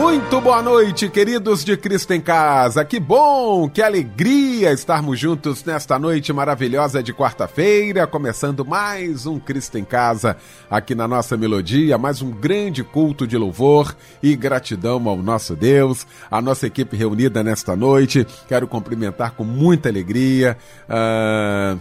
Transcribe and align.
Muito 0.00 0.40
boa 0.40 0.62
noite, 0.62 1.10
queridos 1.10 1.62
de 1.62 1.76
Cristo 1.76 2.14
em 2.14 2.22
Casa. 2.22 2.82
Que 2.86 2.98
bom, 2.98 3.68
que 3.68 3.82
alegria 3.82 4.72
estarmos 4.72 5.20
juntos 5.20 5.62
nesta 5.62 5.98
noite 5.98 6.32
maravilhosa 6.32 7.02
de 7.02 7.12
quarta-feira, 7.12 8.06
começando 8.06 8.64
mais 8.64 9.26
um 9.26 9.38
Cristo 9.38 9.76
em 9.76 9.84
Casa 9.84 10.38
aqui 10.70 10.94
na 10.94 11.06
nossa 11.06 11.36
melodia, 11.36 11.98
mais 11.98 12.22
um 12.22 12.30
grande 12.30 12.82
culto 12.82 13.26
de 13.26 13.36
louvor 13.36 13.94
e 14.22 14.34
gratidão 14.34 15.06
ao 15.06 15.18
nosso 15.18 15.54
Deus, 15.54 16.06
a 16.30 16.40
nossa 16.40 16.66
equipe 16.66 16.96
reunida 16.96 17.44
nesta 17.44 17.76
noite. 17.76 18.26
Quero 18.48 18.66
cumprimentar 18.66 19.32
com 19.32 19.44
muita 19.44 19.90
alegria. 19.90 20.56
Uh 20.88 21.78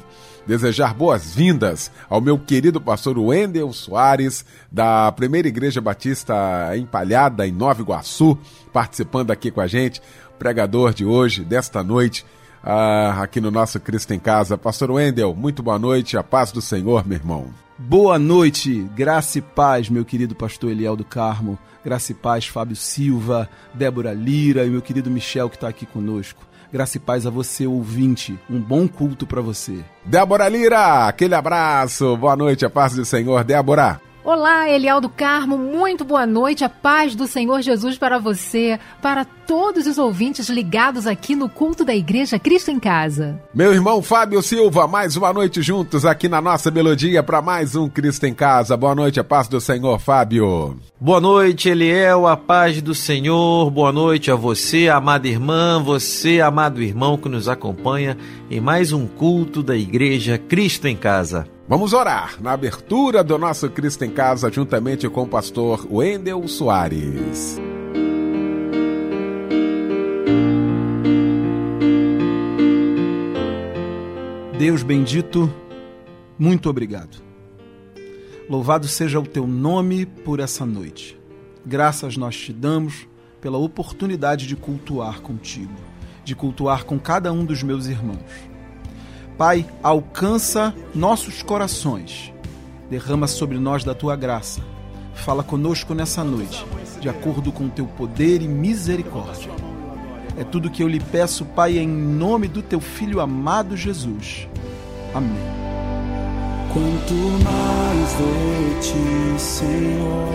desejar 0.50 0.96
boas-vindas 0.96 1.92
ao 2.10 2.20
meu 2.20 2.36
querido 2.36 2.82
pastor 2.82 3.20
Wendel 3.20 3.72
Soares, 3.72 4.44
da 4.72 5.12
Primeira 5.12 5.48
Igreja 5.48 5.80
Batista 5.80 6.76
Empalhada, 6.76 7.48
em 7.48 7.52
Nova 7.52 7.84
Iguaçu, 7.84 8.36
participando 8.74 9.30
aqui 9.30 9.52
com 9.52 9.62
a 9.62 9.68
gente, 9.68 10.02
pregador 10.40 10.92
de 10.92 11.06
hoje, 11.06 11.44
desta 11.44 11.84
noite, 11.84 12.26
ah, 12.64 13.22
aqui 13.22 13.40
no 13.40 13.52
nosso 13.52 13.80
Cristo 13.80 14.12
em 14.12 14.18
Casa. 14.18 14.58
Pastor 14.58 14.90
Wendel, 14.90 15.36
muito 15.36 15.62
boa 15.62 15.78
noite, 15.78 16.18
a 16.18 16.24
paz 16.24 16.52
do 16.52 16.64
Senhor, 16.64 17.08
meu 17.08 17.20
irmão. 17.20 17.54
Boa 17.78 18.18
noite, 18.18 18.90
graça 18.96 19.38
e 19.38 19.42
paz, 19.44 19.88
meu 19.88 20.04
querido 20.04 20.34
pastor 20.34 20.72
Eliel 20.72 20.96
do 20.96 21.06
Carmo, 21.06 21.60
graça 21.86 22.12
e 22.12 22.16
paz, 22.16 22.48
Fábio 22.48 22.76
Silva, 22.76 23.48
Débora 23.72 24.14
Lira 24.14 24.66
e 24.66 24.70
meu 24.72 24.82
querido 24.82 25.12
Michel 25.12 25.48
que 25.48 25.58
está 25.58 25.68
aqui 25.68 25.86
conosco. 25.86 26.49
Graça 26.72 26.98
e 26.98 27.00
paz 27.00 27.26
a 27.26 27.32
você, 27.32 27.66
ouvinte. 27.66 28.38
Um 28.50 28.60
bom 28.60 28.88
culto 28.88 29.26
para 29.26 29.42
você. 29.42 29.84
Débora 30.06 30.48
Lira, 30.48 31.08
aquele 31.08 31.34
abraço. 31.34 32.16
Boa 32.16 32.36
noite, 32.36 32.64
a 32.64 32.70
paz 32.70 32.94
do 32.94 33.04
Senhor. 33.04 33.44
Débora. 33.44 34.00
Olá, 34.32 34.70
Eliel 34.70 35.02
do 35.02 35.10
Carmo, 35.10 35.58
muito 35.58 36.06
boa 36.06 36.24
noite, 36.24 36.64
a 36.64 36.70
paz 36.70 37.16
do 37.16 37.26
Senhor 37.26 37.64
Jesus 37.64 37.98
para 37.98 38.20
você, 38.20 38.80
para 39.02 39.26
todos 39.26 39.88
os 39.88 39.98
ouvintes 39.98 40.50
ligados 40.50 41.08
aqui 41.08 41.36
no 41.36 41.50
culto 41.50 41.84
da 41.84 41.96
Igreja 41.96 42.38
Cristo 42.38 42.70
em 42.70 42.80
Casa. 42.80 43.42
Meu 43.56 43.74
irmão 43.74 44.04
Fábio 44.04 44.40
Silva, 44.44 44.88
mais 44.88 45.16
uma 45.18 45.34
noite 45.34 45.64
juntos 45.64 46.06
aqui 46.06 46.30
na 46.30 46.40
nossa 46.40 46.70
melodia 46.70 47.24
para 47.24 47.42
mais 47.42 47.76
um 47.76 47.90
Cristo 47.90 48.28
em 48.28 48.34
Casa. 48.36 48.78
Boa 48.78 48.94
noite, 48.94 49.20
a 49.20 49.24
paz 49.24 49.48
do 49.48 49.60
Senhor, 49.60 49.98
Fábio. 49.98 50.80
Boa 51.02 51.20
noite, 51.20 51.68
Eliel, 51.68 52.28
a 52.28 52.38
paz 52.38 52.84
do 52.84 52.94
Senhor. 52.94 53.72
Boa 53.72 53.92
noite 53.92 54.30
a 54.30 54.36
você, 54.36 54.90
amada 54.90 55.28
irmã, 55.28 55.82
você, 55.84 56.40
amado 56.40 56.84
irmão 56.84 57.18
que 57.18 57.28
nos 57.28 57.50
acompanha 57.50 58.16
em 58.48 58.62
mais 58.62 58.92
um 58.92 59.08
culto 59.08 59.64
da 59.64 59.76
Igreja 59.76 60.38
Cristo 60.38 60.88
em 60.88 60.96
Casa. 60.96 61.48
Vamos 61.70 61.94
orar 61.94 62.42
na 62.42 62.54
abertura 62.54 63.24
do 63.24 63.38
nosso 63.38 63.70
Cristo 63.70 64.04
em 64.04 64.10
Casa, 64.10 64.52
juntamente 64.52 65.08
com 65.08 65.22
o 65.22 65.28
pastor 65.28 65.86
Wendel 65.88 66.48
Soares. 66.48 67.60
Deus 74.58 74.82
bendito, 74.82 75.54
muito 76.40 76.72
obrigado. 76.72 77.22
Louvado 78.50 78.88
seja 78.88 79.20
o 79.20 79.28
teu 79.28 79.46
nome 79.46 80.08
por 80.08 80.40
essa 80.40 80.66
noite. 80.66 81.20
Graças 81.64 82.18
nós 82.18 82.36
te 82.36 82.52
damos 82.52 83.08
pela 83.40 83.60
oportunidade 83.60 84.48
de 84.48 84.56
cultuar 84.56 85.22
contigo, 85.22 85.76
de 86.26 86.36
cultuar 86.36 86.84
com 86.84 86.98
cada 86.98 87.32
um 87.32 87.46
dos 87.46 87.62
meus 87.62 87.86
irmãos 87.86 88.50
Pai, 89.40 89.66
alcança 89.82 90.76
nossos 90.94 91.42
corações. 91.42 92.34
Derrama 92.90 93.26
sobre 93.26 93.58
nós 93.58 93.86
da 93.86 93.96
tua 93.96 94.14
graça. 94.14 94.60
Fala 95.14 95.42
conosco 95.42 95.94
nessa 95.94 96.26
noite, 96.26 96.66
de 97.00 97.08
acordo 97.08 97.50
com 97.50 97.70
teu 97.70 97.86
poder 97.86 98.42
e 98.42 98.50
misericórdia. 98.50 99.50
É 100.38 100.44
tudo 100.44 100.70
que 100.70 100.84
eu 100.84 100.90
lhe 100.90 101.00
peço, 101.00 101.46
Pai, 101.46 101.78
em 101.78 101.88
nome 101.88 102.50
do 102.50 102.62
teu 102.62 102.82
filho 102.82 103.22
amado 103.22 103.78
Jesus. 103.78 104.46
Amém. 105.14 105.32
Quanto 106.74 107.14
mais 107.42 108.18
de 108.18 108.90
ti, 108.92 109.40
Senhor, 109.40 110.28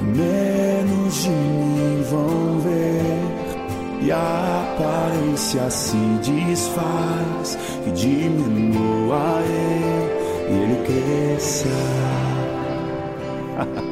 menos 0.00 1.22
de 1.22 1.28
mim 1.28 2.02
vão 2.10 2.60
ver 2.60 3.39
e 4.02 4.10
a 4.10 4.64
aparência 4.74 5.70
se 5.70 5.96
desfaz 6.22 7.58
e 7.86 7.90
diminua 7.90 9.42
ele 9.44 10.10
e 10.48 10.52
ele 10.62 10.76
cresça. 10.86 11.68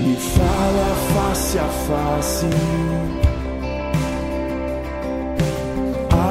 Me 0.00 0.14
fala 0.14 0.94
face 1.14 1.58
a 1.58 1.68
face 1.86 2.46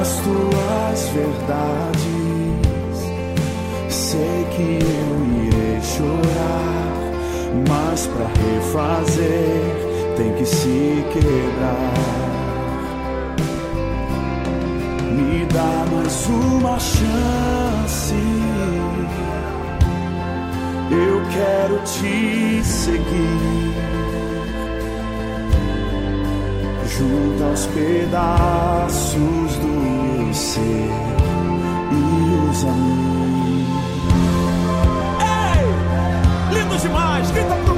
as 0.00 0.20
tuas 0.20 1.08
verdades. 1.08 1.98
Sei 3.88 4.46
que 4.56 4.78
eu 4.80 5.12
irei 5.44 5.80
chorar, 5.82 6.92
mas 7.68 8.06
para 8.06 8.26
refazer 8.26 9.87
tem 10.18 10.32
que 10.34 10.44
se 10.44 11.04
quebrar. 11.12 11.94
Me 15.12 15.46
dá 15.46 15.86
mais 15.92 16.26
uma 16.26 16.78
chance. 16.80 18.14
Eu 20.90 21.22
quero 21.32 21.78
te 21.84 22.64
seguir 22.64 23.72
junto 26.98 27.44
aos 27.44 27.66
pedaços 27.66 29.56
do 29.58 29.68
meu 29.68 30.34
ser 30.34 30.90
e 31.92 32.50
os 32.50 32.64
amigos. 32.64 33.68
Ei! 35.20 36.58
Lindo 36.58 36.76
demais! 36.76 37.30
Grita 37.30 37.54
pro 37.54 37.77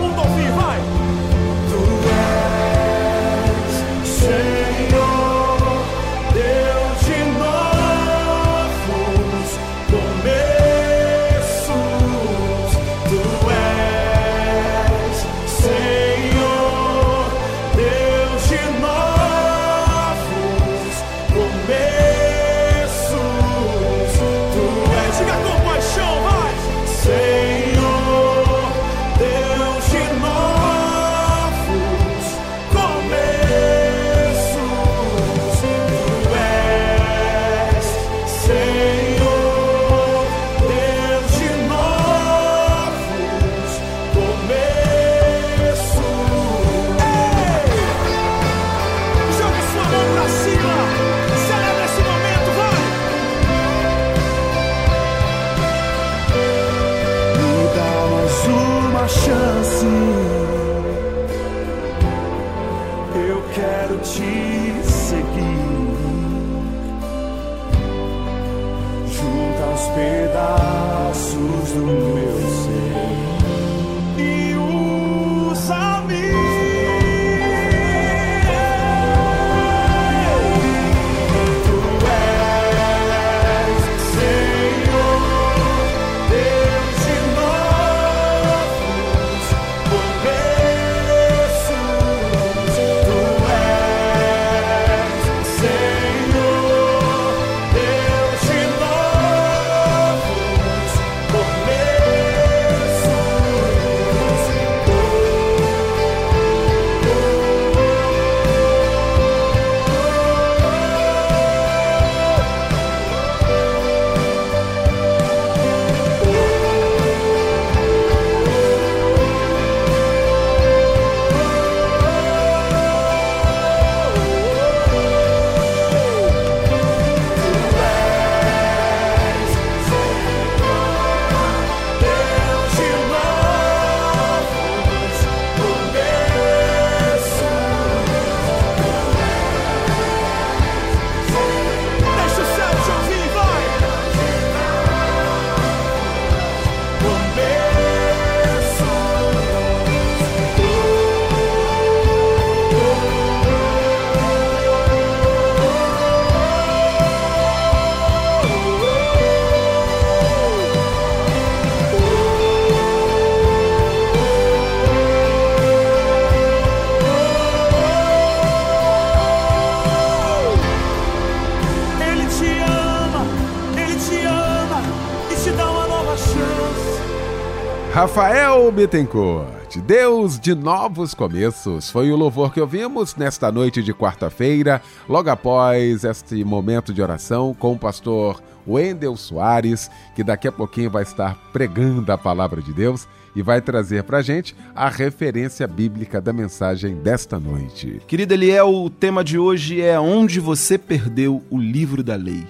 Rafael 178.71 178.87
Bittencourt, 178.87 179.79
Deus 179.85 180.39
de 180.39 180.55
novos 180.55 181.13
começos, 181.13 181.91
foi 181.91 182.13
o 182.13 182.17
louvor 182.17 182.53
que 182.53 182.61
ouvimos 182.61 183.17
nesta 183.17 183.51
noite 183.51 183.83
de 183.83 183.93
quarta-feira, 183.93 184.81
logo 185.09 185.29
após 185.29 186.05
este 186.05 186.45
momento 186.45 186.95
de 186.95 187.03
oração 187.03 187.53
com 187.53 187.73
o 187.73 187.79
pastor 187.79 188.41
Wendel 188.67 189.17
Soares, 189.17 189.91
que 190.15 190.23
daqui 190.23 190.47
a 190.47 190.53
pouquinho 190.53 190.89
vai 190.89 191.03
estar 191.03 191.37
pregando 191.53 192.13
a 192.13 192.19
palavra 192.19 192.63
de 192.63 192.73
Deus 192.73 193.09
e 193.35 193.43
vai 193.43 193.61
trazer 193.61 194.05
para 194.05 194.23
gente 194.23 194.55
a 194.75 194.89
referência 194.89 195.67
bíblica 195.67 196.21
da 196.21 196.33
mensagem 196.33 196.95
desta 196.95 197.41
noite. 197.41 198.01
Querido 198.07 198.35
Eliel, 198.35 198.73
o 198.73 198.89
tema 198.89 199.25
de 199.25 199.37
hoje 199.37 199.81
é 199.81 199.99
Onde 199.99 200.39
Você 200.39 200.79
Perdeu 200.79 201.43
o 201.51 201.59
Livro 201.59 202.05
da 202.05 202.15
Lei. 202.15 202.47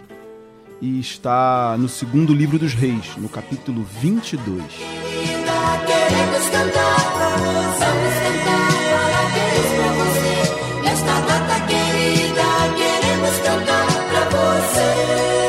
E 0.83 1.01
está 1.01 1.77
no 1.79 1.89
segundo 1.89 2.35
livro 2.35 2.59
dos 2.59 2.75
Reis, 2.75 3.17
no 3.17 3.29
capítulo 3.29 3.83
22. 4.03 5.40
Queremos 5.87 6.45
cantar, 6.51 7.01
vamos 7.79 8.15
cantar, 8.23 8.71
parabéns 8.93 9.69
pra 9.77 9.91
você. 10.01 10.37
Nesta 10.83 11.15
data 11.21 11.57
querida, 11.67 12.49
queremos 12.77 13.35
cantar 13.39 13.89
pra 14.11 14.25
você. 14.39 15.41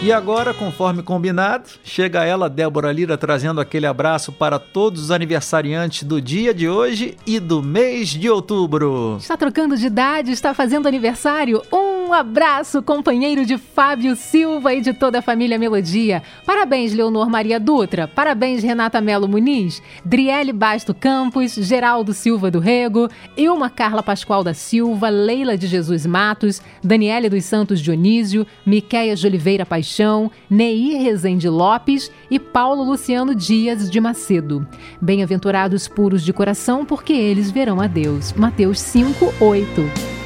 E 0.00 0.12
agora, 0.12 0.54
conforme 0.54 1.02
combinado, 1.02 1.68
chega 1.84 2.24
ela, 2.24 2.48
Débora 2.48 2.90
Lira, 2.90 3.18
trazendo 3.18 3.60
aquele 3.60 3.84
abraço 3.84 4.32
para 4.32 4.58
todos 4.58 5.02
os 5.02 5.10
aniversariantes 5.10 6.02
do 6.04 6.18
dia 6.18 6.54
de 6.54 6.66
hoje 6.66 7.14
e 7.26 7.38
do 7.38 7.62
mês 7.62 8.08
de 8.08 8.30
outubro. 8.30 9.18
Está 9.20 9.36
trocando 9.36 9.76
de 9.76 9.86
idade, 9.86 10.30
está 10.30 10.54
fazendo 10.54 10.88
aniversário? 10.88 11.60
Um 11.70 11.97
abraço, 12.12 12.82
companheiro 12.82 13.44
de 13.44 13.58
Fábio 13.58 14.14
Silva 14.14 14.74
e 14.74 14.80
de 14.80 14.92
toda 14.92 15.18
a 15.18 15.22
família 15.22 15.58
Melodia. 15.58 16.22
Parabéns, 16.44 16.92
Leonor 16.92 17.28
Maria 17.28 17.58
Dutra. 17.58 18.06
Parabéns, 18.06 18.62
Renata 18.62 19.00
Melo 19.00 19.28
Muniz. 19.28 19.82
Driele 20.04 20.52
Basto 20.52 20.94
Campos, 20.94 21.54
Geraldo 21.54 22.12
Silva 22.12 22.50
do 22.50 22.58
Rego, 22.58 23.08
Ilma 23.36 23.70
Carla 23.70 24.02
Pascoal 24.02 24.44
da 24.44 24.54
Silva, 24.54 25.08
Leila 25.08 25.56
de 25.56 25.66
Jesus 25.66 26.06
Matos, 26.06 26.60
Daniele 26.82 27.28
dos 27.28 27.44
Santos 27.44 27.80
Dionísio, 27.80 28.46
Miquéia 28.64 29.14
de 29.14 29.26
Oliveira 29.26 29.66
Paixão, 29.66 30.30
Neir 30.48 31.02
Rezende 31.02 31.48
Lopes 31.48 32.10
e 32.30 32.38
Paulo 32.38 32.82
Luciano 32.82 33.34
Dias 33.34 33.90
de 33.90 34.00
Macedo. 34.00 34.66
Bem-aventurados 35.00 35.88
puros 35.88 36.24
de 36.24 36.32
coração, 36.32 36.84
porque 36.84 37.12
eles 37.12 37.50
verão 37.50 37.80
a 37.80 37.86
Deus. 37.86 38.32
Mateus 38.32 38.80
5, 38.80 39.34
8. 39.40 40.17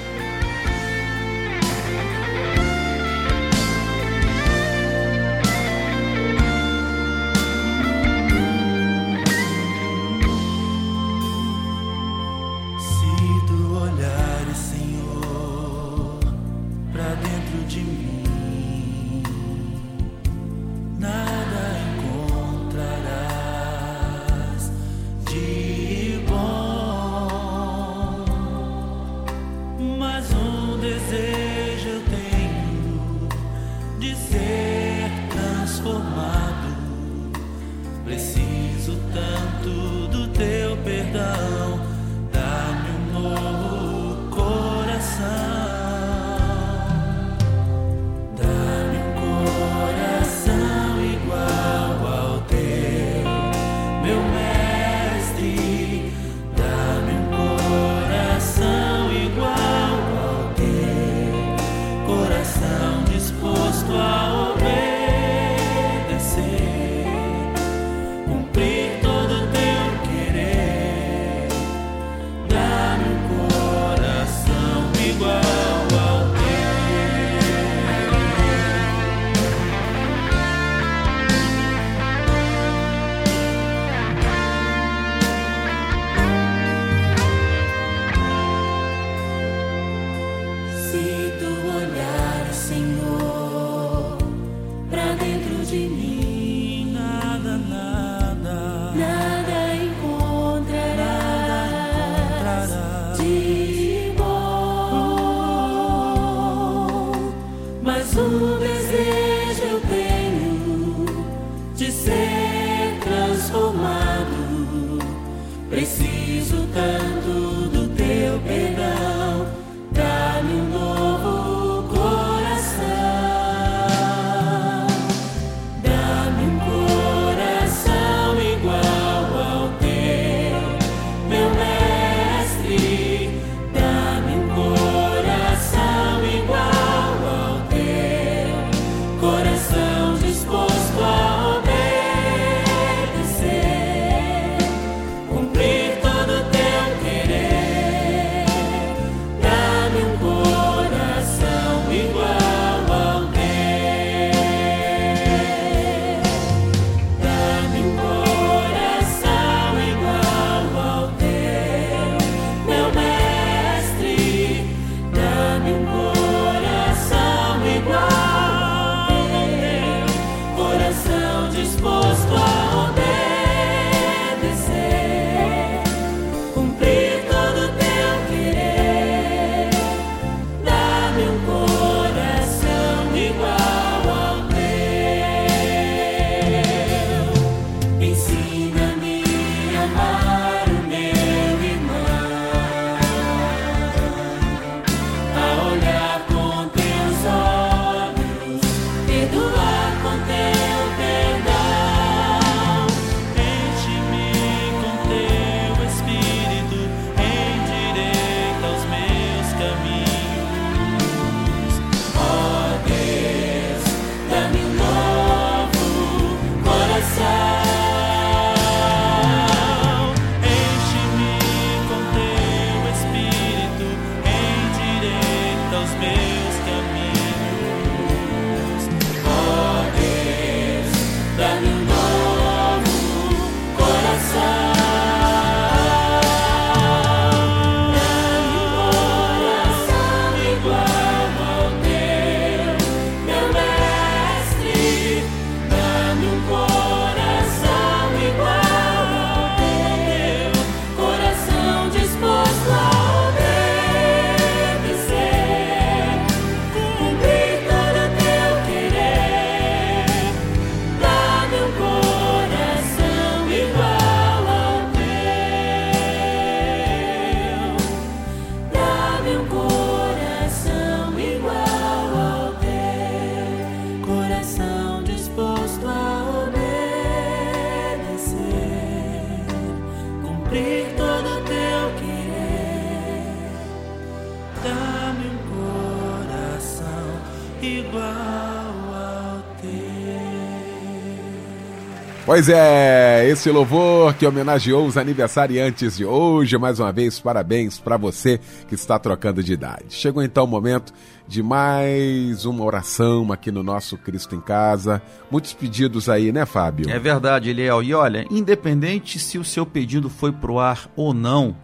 Pois 292.32 292.48
é, 292.48 293.28
esse 293.28 293.50
louvor 293.50 294.14
que 294.14 294.26
homenageou 294.26 294.86
os 294.86 294.96
aniversariantes 294.96 295.98
de 295.98 296.06
hoje. 296.06 296.56
Mais 296.56 296.80
uma 296.80 296.90
vez, 296.90 297.20
parabéns 297.20 297.78
para 297.78 297.98
você 297.98 298.40
que 298.66 298.74
está 298.74 298.98
trocando 298.98 299.42
de 299.42 299.52
idade. 299.52 299.84
Chegou 299.90 300.22
então 300.22 300.44
o 300.44 300.46
momento 300.46 300.94
de 301.28 301.42
mais 301.42 302.46
uma 302.46 302.64
oração 302.64 303.30
aqui 303.30 303.50
no 303.50 303.62
nosso 303.62 303.98
Cristo 303.98 304.34
em 304.34 304.40
Casa. 304.40 305.02
Muitos 305.30 305.52
pedidos 305.52 306.08
aí, 306.08 306.32
né, 306.32 306.46
Fábio? 306.46 306.88
É 306.88 306.98
verdade, 306.98 307.50
Eliel. 307.50 307.82
E 307.82 307.92
olha, 307.92 308.24
independente 308.30 309.18
se 309.18 309.36
o 309.36 309.44
seu 309.44 309.66
pedido 309.66 310.08
foi 310.08 310.32
pro 310.32 310.58
ar 310.58 310.90
ou 310.96 311.12
não, 311.12 311.54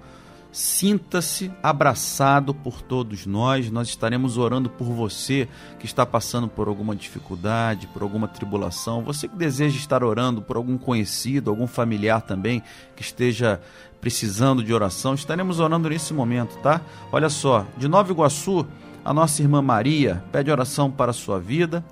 Sinta-se 0.59 1.53
abraçado 1.62 2.53
por 2.53 2.83
todos 2.83 3.27
nós. 3.27 3.71
Nós 3.71 3.87
estaremos 3.87 4.37
orando 4.37 4.69
por 4.69 4.87
você 4.87 5.47
que 5.79 5.87
está 5.87 6.05
passando 6.05 6.49
por 6.49 6.67
alguma 6.67 6.97
dificuldade, 6.97 7.87
por 7.87 8.03
alguma 8.03 8.27
tribulação. 8.27 9.05
Você 9.05 9.29
que 9.29 9.37
deseja 9.37 9.77
estar 9.77 10.03
orando 10.03 10.43
por 10.43 10.57
algum 10.57 10.77
conhecido, 10.77 11.49
algum 11.49 11.69
familiar 11.69 12.23
também 12.23 12.61
que 12.97 13.03
esteja 13.03 13.61
precisando 14.00 14.61
de 14.65 14.75
oração. 14.75 15.15
Estaremos 15.15 15.61
orando 15.61 15.88
nesse 15.88 16.12
momento, 16.12 16.59
tá? 16.59 16.81
Olha 17.12 17.29
só, 17.29 17.65
de 17.77 17.87
Nova 17.87 18.11
Iguaçu, 18.11 18.67
a 19.05 19.15
nossa 19.15 19.41
irmã 19.41 19.62
Maria 19.62 20.25
pede 20.33 20.50
oração 20.50 20.91
para 20.91 21.12
a 21.12 21.15
sua 21.15 21.38
vida. 21.38 21.85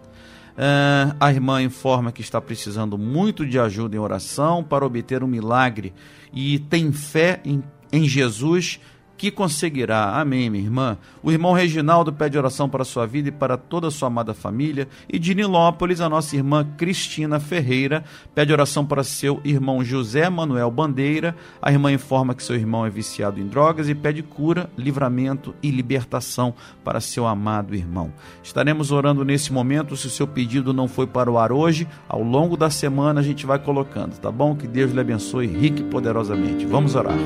Uh, 0.56 1.14
a 1.20 1.30
irmã 1.30 1.62
informa 1.62 2.11
que 2.11 2.20
está 2.20 2.40
precisando 2.40 2.99
muito 2.99 3.46
de 3.46 3.61
ajuda 3.61 3.94
em 3.94 4.00
oração 4.00 4.64
para 4.64 4.85
obter 4.85 5.23
um 5.23 5.28
milagre 5.28 5.94
e 6.32 6.58
tem 6.58 6.90
fé 6.90 7.40
em 7.44 7.62
em 7.93 8.09
Jesus 8.09 8.81
que 9.16 9.31
conseguirá. 9.31 10.21
Amém, 10.21 10.50
minha 10.50 10.64
irmã. 10.64 10.99
O 11.23 11.33
irmão 11.33 11.52
Reginaldo 11.52 12.12
pede 12.12 12.37
oração 12.37 12.69
para 12.69 12.83
a 12.83 12.85
sua 12.85 13.07
vida 13.07 13.28
e 13.28 13.33
para 13.33 13.57
toda 13.57 13.88
a 13.88 13.90
sua 13.90 14.09
amada 14.09 14.35
família. 14.35 14.88
E 15.11 15.19
de 15.19 15.35
Nilópolis, 15.35 16.00
a 16.00 16.09
nossa 16.09 16.37
irmã 16.37 16.66
Cristina 16.76 17.40
Ferreira 17.40 18.05
pede 18.35 18.52
oração 18.52 18.85
para 18.85 19.02
seu 19.02 19.40
irmão 19.45 19.83
José 19.83 20.28
Manuel 20.28 20.71
Bandeira. 20.71 21.35
A 21.61 21.73
irmã 21.73 21.93
informa 21.93 22.35
que 22.35 22.43
seu 22.43 22.57
irmão 22.57 22.85
é 22.85 22.90
viciado 22.90 23.40
em 23.40 23.47
drogas 23.47 23.88
e 23.88 23.95
pede 23.95 24.23
cura, 24.23 24.71
livramento 24.76 25.55
e 25.62 25.71
libertação 25.71 26.55
para 26.85 27.00
seu 27.00 27.26
amado 27.26 27.75
irmão. 27.75 28.12
Estaremos 28.43 28.90
orando 28.90 29.25
nesse 29.25 29.52
momento. 29.52 29.97
Se 29.97 30.07
o 30.07 30.11
seu 30.11 30.26
pedido 30.26 30.73
não 30.73 30.88
foi 30.88 31.07
para 31.07 31.31
o 31.31 31.38
ar 31.38 31.52
hoje, 31.52 31.88
ao 32.09 32.23
longo 32.23 32.57
da 32.57 32.71
semana 32.71 33.21
a 33.21 33.23
gente 33.23 33.47
vai 33.47 33.59
colocando, 33.59 34.19
tá 34.19 34.31
bom? 34.31 34.55
Que 34.55 34.66
Deus 34.66 34.93
lhe 34.93 35.00
abençoe 35.00 35.47
rique 35.47 35.83
e 35.83 35.85
poderosamente. 35.85 36.66
Vamos 36.66 36.95
orar. 36.95 37.16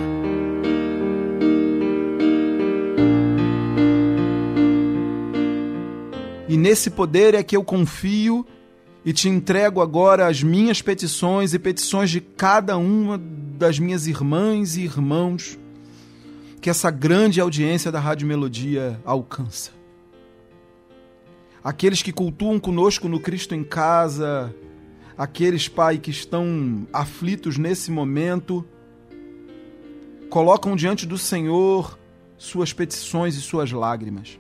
E 6.50 6.56
nesse 6.56 6.90
poder 6.90 7.32
é 7.36 7.44
que 7.44 7.56
eu 7.56 7.62
confio 7.62 8.44
e 9.04 9.12
te 9.12 9.28
entrego 9.28 9.80
agora 9.80 10.26
as 10.26 10.42
minhas 10.42 10.82
petições 10.82 11.54
e 11.54 11.60
petições 11.60 12.10
de 12.10 12.20
cada 12.20 12.76
uma 12.76 13.16
das 13.16 13.78
minhas 13.78 14.08
irmãs 14.08 14.76
e 14.76 14.80
irmãos 14.80 15.56
que 16.60 16.68
essa 16.68 16.90
grande 16.90 17.40
audiência 17.40 17.92
da 17.92 18.00
Rádio 18.00 18.26
Melodia 18.26 19.00
alcança. 19.04 19.70
Aqueles 21.62 22.02
que 22.02 22.10
cultuam 22.10 22.58
conosco 22.58 23.08
no 23.08 23.20
Cristo 23.20 23.54
em 23.54 23.62
casa, 23.62 24.52
aqueles, 25.16 25.68
Pai, 25.68 25.98
que 25.98 26.10
estão 26.10 26.84
aflitos 26.92 27.58
nesse 27.58 27.92
momento, 27.92 28.66
colocam 30.28 30.74
diante 30.74 31.06
do 31.06 31.16
Senhor 31.16 31.96
suas 32.36 32.72
petições 32.72 33.36
e 33.36 33.40
suas 33.40 33.70
lágrimas. 33.70 34.39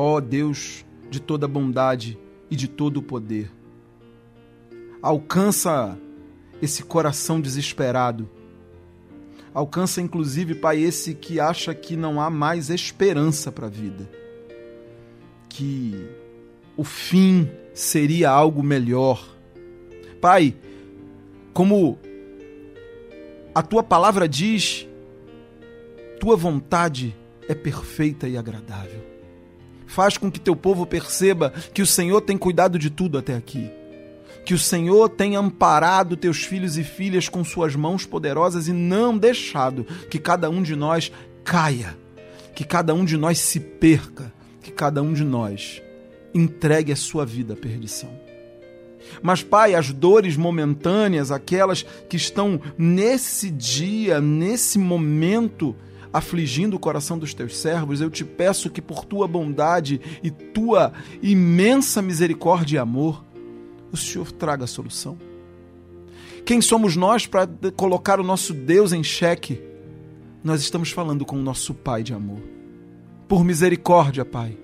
Ó 0.00 0.20
Deus 0.20 0.86
de 1.10 1.20
toda 1.20 1.48
bondade 1.48 2.16
e 2.48 2.54
de 2.54 2.68
todo 2.68 3.02
poder, 3.02 3.50
alcança 5.02 5.98
esse 6.62 6.84
coração 6.84 7.40
desesperado. 7.40 8.30
Alcança 9.52 10.00
inclusive, 10.00 10.54
Pai, 10.54 10.78
esse 10.78 11.14
que 11.14 11.40
acha 11.40 11.74
que 11.74 11.96
não 11.96 12.20
há 12.20 12.30
mais 12.30 12.70
esperança 12.70 13.50
para 13.50 13.66
a 13.66 13.68
vida. 13.68 14.08
Que 15.48 16.08
o 16.76 16.84
fim 16.84 17.50
seria 17.74 18.30
algo 18.30 18.62
melhor. 18.62 19.28
Pai, 20.20 20.54
como 21.52 21.98
a 23.52 23.62
tua 23.62 23.82
palavra 23.82 24.28
diz, 24.28 24.86
tua 26.20 26.36
vontade 26.36 27.16
é 27.48 27.54
perfeita 27.54 28.28
e 28.28 28.36
agradável. 28.36 29.17
Faz 29.88 30.18
com 30.18 30.30
que 30.30 30.38
teu 30.38 30.54
povo 30.54 30.86
perceba 30.86 31.52
que 31.72 31.82
o 31.82 31.86
Senhor 31.86 32.20
tem 32.20 32.36
cuidado 32.36 32.78
de 32.78 32.90
tudo 32.90 33.18
até 33.18 33.34
aqui. 33.34 33.70
Que 34.44 34.54
o 34.54 34.58
Senhor 34.58 35.08
tem 35.08 35.34
amparado 35.34 36.16
teus 36.16 36.44
filhos 36.44 36.78
e 36.78 36.84
filhas 36.84 37.28
com 37.28 37.42
suas 37.42 37.74
mãos 37.74 38.06
poderosas 38.06 38.68
e 38.68 38.72
não 38.72 39.18
deixado 39.18 39.84
que 40.10 40.18
cada 40.18 40.48
um 40.48 40.62
de 40.62 40.76
nós 40.76 41.10
caia, 41.42 41.96
que 42.54 42.64
cada 42.64 42.94
um 42.94 43.04
de 43.04 43.16
nós 43.16 43.38
se 43.38 43.58
perca, 43.58 44.32
que 44.62 44.70
cada 44.70 45.02
um 45.02 45.12
de 45.12 45.24
nós 45.24 45.82
entregue 46.34 46.92
a 46.92 46.96
sua 46.96 47.24
vida 47.24 47.54
à 47.54 47.56
perdição. 47.56 48.10
Mas, 49.22 49.42
Pai, 49.42 49.74
as 49.74 49.90
dores 49.90 50.36
momentâneas, 50.36 51.30
aquelas 51.30 51.82
que 52.08 52.16
estão 52.16 52.60
nesse 52.76 53.50
dia, 53.50 54.20
nesse 54.20 54.78
momento, 54.78 55.74
afligindo 56.12 56.76
o 56.76 56.80
coração 56.80 57.18
dos 57.18 57.34
teus 57.34 57.56
servos, 57.56 58.00
eu 58.00 58.10
te 58.10 58.24
peço 58.24 58.70
que 58.70 58.80
por 58.80 59.04
tua 59.04 59.26
bondade 59.26 60.00
e 60.22 60.30
tua 60.30 60.92
imensa 61.22 62.00
misericórdia 62.00 62.76
e 62.76 62.78
amor, 62.78 63.24
o 63.92 63.96
Senhor 63.96 64.30
traga 64.32 64.64
a 64.64 64.68
solução. 64.68 65.18
Quem 66.44 66.60
somos 66.60 66.96
nós 66.96 67.26
para 67.26 67.48
colocar 67.76 68.20
o 68.20 68.24
nosso 68.24 68.54
Deus 68.54 68.92
em 68.92 69.02
xeque? 69.02 69.60
Nós 70.42 70.62
estamos 70.62 70.90
falando 70.90 71.24
com 71.24 71.36
o 71.36 71.42
nosso 71.42 71.74
Pai 71.74 72.02
de 72.02 72.14
amor. 72.14 72.40
Por 73.26 73.44
misericórdia, 73.44 74.24
Pai, 74.24 74.56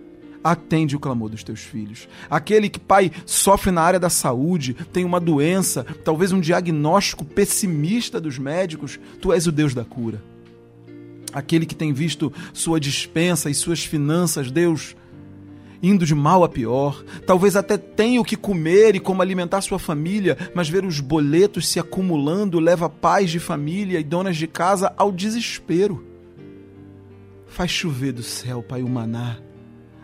atende 0.42 0.96
o 0.96 1.00
clamor 1.00 1.28
dos 1.28 1.44
teus 1.44 1.60
filhos. 1.60 2.08
Aquele 2.30 2.70
que, 2.70 2.80
Pai, 2.80 3.10
sofre 3.26 3.70
na 3.70 3.82
área 3.82 4.00
da 4.00 4.08
saúde, 4.08 4.74
tem 4.92 5.04
uma 5.04 5.20
doença, 5.20 5.84
talvez 6.04 6.32
um 6.32 6.40
diagnóstico 6.40 7.24
pessimista 7.24 8.18
dos 8.18 8.38
médicos, 8.38 8.98
tu 9.20 9.32
és 9.32 9.46
o 9.46 9.52
Deus 9.52 9.74
da 9.74 9.84
cura 9.84 10.22
aquele 11.34 11.66
que 11.66 11.74
tem 11.74 11.92
visto 11.92 12.32
sua 12.52 12.78
dispensa 12.78 13.50
e 13.50 13.54
suas 13.54 13.84
finanças, 13.84 14.50
Deus, 14.50 14.96
indo 15.82 16.06
de 16.06 16.14
mal 16.14 16.44
a 16.44 16.48
pior, 16.48 17.04
talvez 17.26 17.56
até 17.56 17.76
tenha 17.76 18.20
o 18.20 18.24
que 18.24 18.36
comer 18.36 18.94
e 18.94 19.00
como 19.00 19.20
alimentar 19.20 19.60
sua 19.60 19.78
família, 19.78 20.38
mas 20.54 20.68
ver 20.68 20.84
os 20.84 21.00
boletos 21.00 21.68
se 21.68 21.80
acumulando 21.80 22.60
leva 22.60 22.88
pais 22.88 23.30
de 23.30 23.40
família 23.40 23.98
e 23.98 24.04
donas 24.04 24.36
de 24.36 24.46
casa 24.46 24.94
ao 24.96 25.12
desespero. 25.12 26.06
Faz 27.46 27.70
chover 27.70 28.12
do 28.12 28.22
céu, 28.22 28.62
Pai, 28.62 28.82
o 28.82 28.88
maná. 28.88 29.36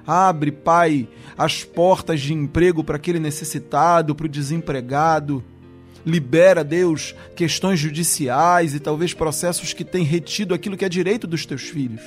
Abre, 0.06 0.50
Pai, 0.50 1.08
as 1.38 1.64
portas 1.64 2.20
de 2.20 2.34
emprego 2.34 2.82
para 2.82 2.96
aquele 2.96 3.18
necessitado, 3.18 4.14
para 4.14 4.26
o 4.26 4.28
desempregado. 4.28 5.42
Libera, 6.04 6.64
Deus, 6.64 7.14
questões 7.36 7.78
judiciais 7.78 8.74
e 8.74 8.80
talvez 8.80 9.12
processos 9.12 9.72
que 9.72 9.84
têm 9.84 10.04
retido 10.04 10.54
aquilo 10.54 10.76
que 10.76 10.84
é 10.84 10.88
direito 10.88 11.26
dos 11.26 11.44
teus 11.44 11.62
filhos. 11.62 12.02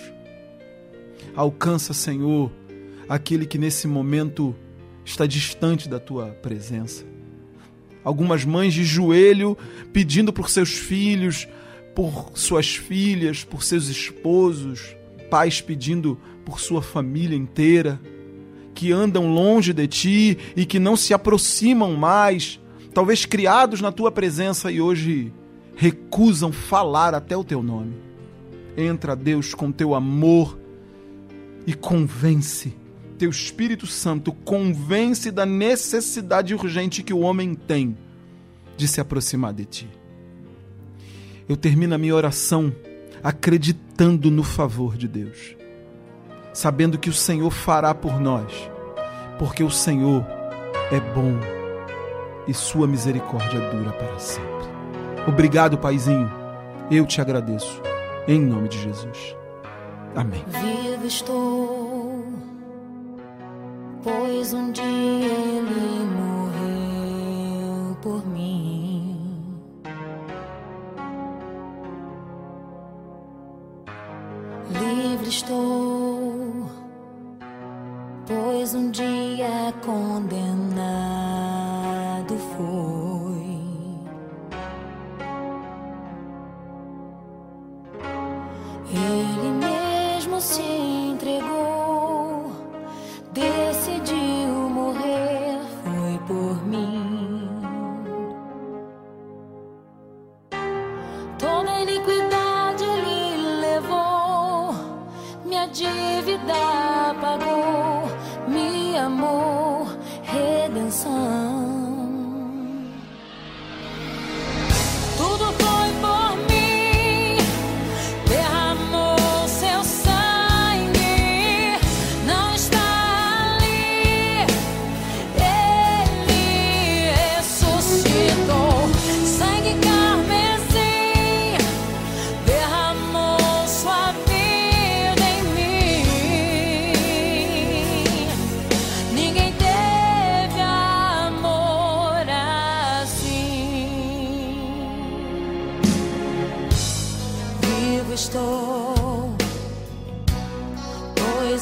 Alcança, 1.35 1.93
Senhor, 1.93 2.51
aquele 3.07 3.45
que 3.45 3.57
nesse 3.57 3.88
momento 3.88 4.55
está 5.05 5.25
distante 5.25 5.88
da 5.88 6.00
tua 6.00 6.27
presença. 6.27 7.03
Algumas 8.03 8.43
mães 8.43 8.73
de 8.73 8.83
joelho 8.83 9.57
pedindo 9.91 10.33
por 10.33 10.50
seus 10.50 10.74
filhos, 10.74 11.48
por 11.96 12.31
suas 12.33 12.75
filhas, 12.75 13.44
por 13.44 13.63
seus 13.63 13.87
esposos, 13.87 14.96
pais 15.29 15.61
pedindo 15.61 16.20
por 16.46 16.59
sua 16.59 16.81
família 16.81 17.35
inteira, 17.35 18.00
que 18.74 18.91
andam 18.91 19.33
longe 19.33 19.72
de 19.72 19.87
ti 19.87 20.37
e 20.55 20.65
que 20.65 20.79
não 20.79 20.96
se 20.96 21.13
aproximam 21.13 21.96
mais 21.96 22.59
talvez 22.94 23.25
criados 23.25 23.82
na 23.82 23.92
tua 23.92 24.12
presença 24.12 24.72
e 24.72 24.79
hoje 24.79 25.34
recusam 25.75 26.51
falar 26.51 27.14
até 27.16 27.36
o 27.36 27.44
teu 27.44 27.64
nome. 27.64 27.96
Entra, 28.77 29.16
Deus, 29.16 29.53
com 29.53 29.72
teu 29.72 29.96
amor 29.96 30.58
e 31.66 31.74
convence. 31.74 32.75
Teu 33.18 33.29
Espírito 33.29 33.88
Santo 33.88 34.32
convence 34.32 35.32
da 35.32 35.46
necessidade 35.46 36.53
urgente 36.53 37.03
que 37.03 37.14
o 37.14 37.20
homem 37.20 37.56
tem 37.56 37.98
de 38.75 38.88
se 38.88 39.00
aproximar 39.00 39.53
de 39.53 39.66
ti. 39.66 39.90
Eu 41.48 41.58
termino 41.58 41.96
a 41.96 41.98
minha 41.98 42.16
oração 42.16 42.74
acreditando 43.24 44.29
no 44.29 44.44
favor 44.44 44.98
de 44.98 45.08
Deus, 45.08 45.56
sabendo 46.53 46.98
que 46.98 47.10
o 47.10 47.14
Senhor 47.14 47.51
fará 47.51 47.94
por 47.94 48.20
nós, 48.20 48.51
porque 49.38 49.64
o 49.64 49.70
Senhor 49.70 50.25
é 50.92 51.00
bom 51.00 51.62
e 52.48 52.53
sua 52.53 52.88
misericórdia 52.88 53.60
dura 53.72 53.92
para 53.92 54.20
sempre. 54.20 54.68
Obrigado, 55.27 55.77
Paizinho. 55.77 56.32
Eu 56.92 57.06
te 57.06 57.22
agradeço. 57.22 57.82
Em 58.27 58.40
nome 58.40 58.70
de 58.70 58.79
Jesus. 58.82 59.36
Amém. 60.16 60.44
Vivo 60.48 61.08
estou, 61.08 62.25
pois 64.03 64.53
um 64.53 64.72
dia 64.72 64.82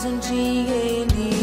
And 0.04 0.14
um 0.14 0.20
dia 0.20 0.74
ele 0.74 1.41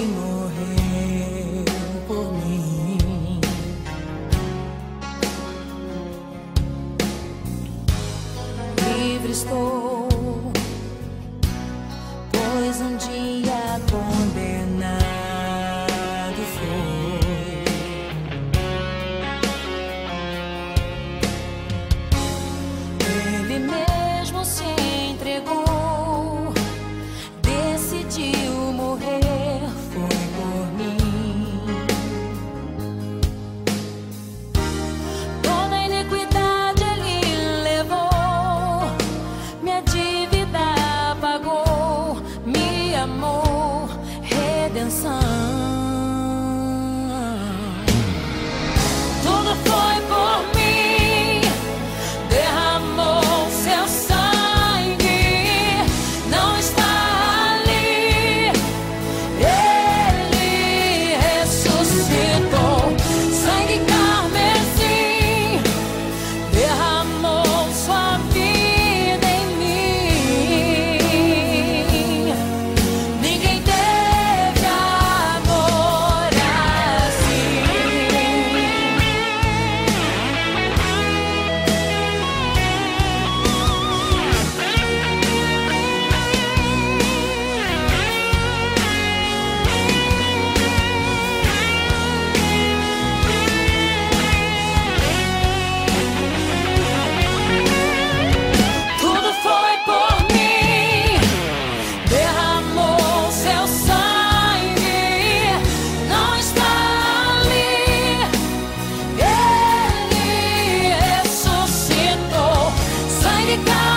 ficar. 113.48 113.87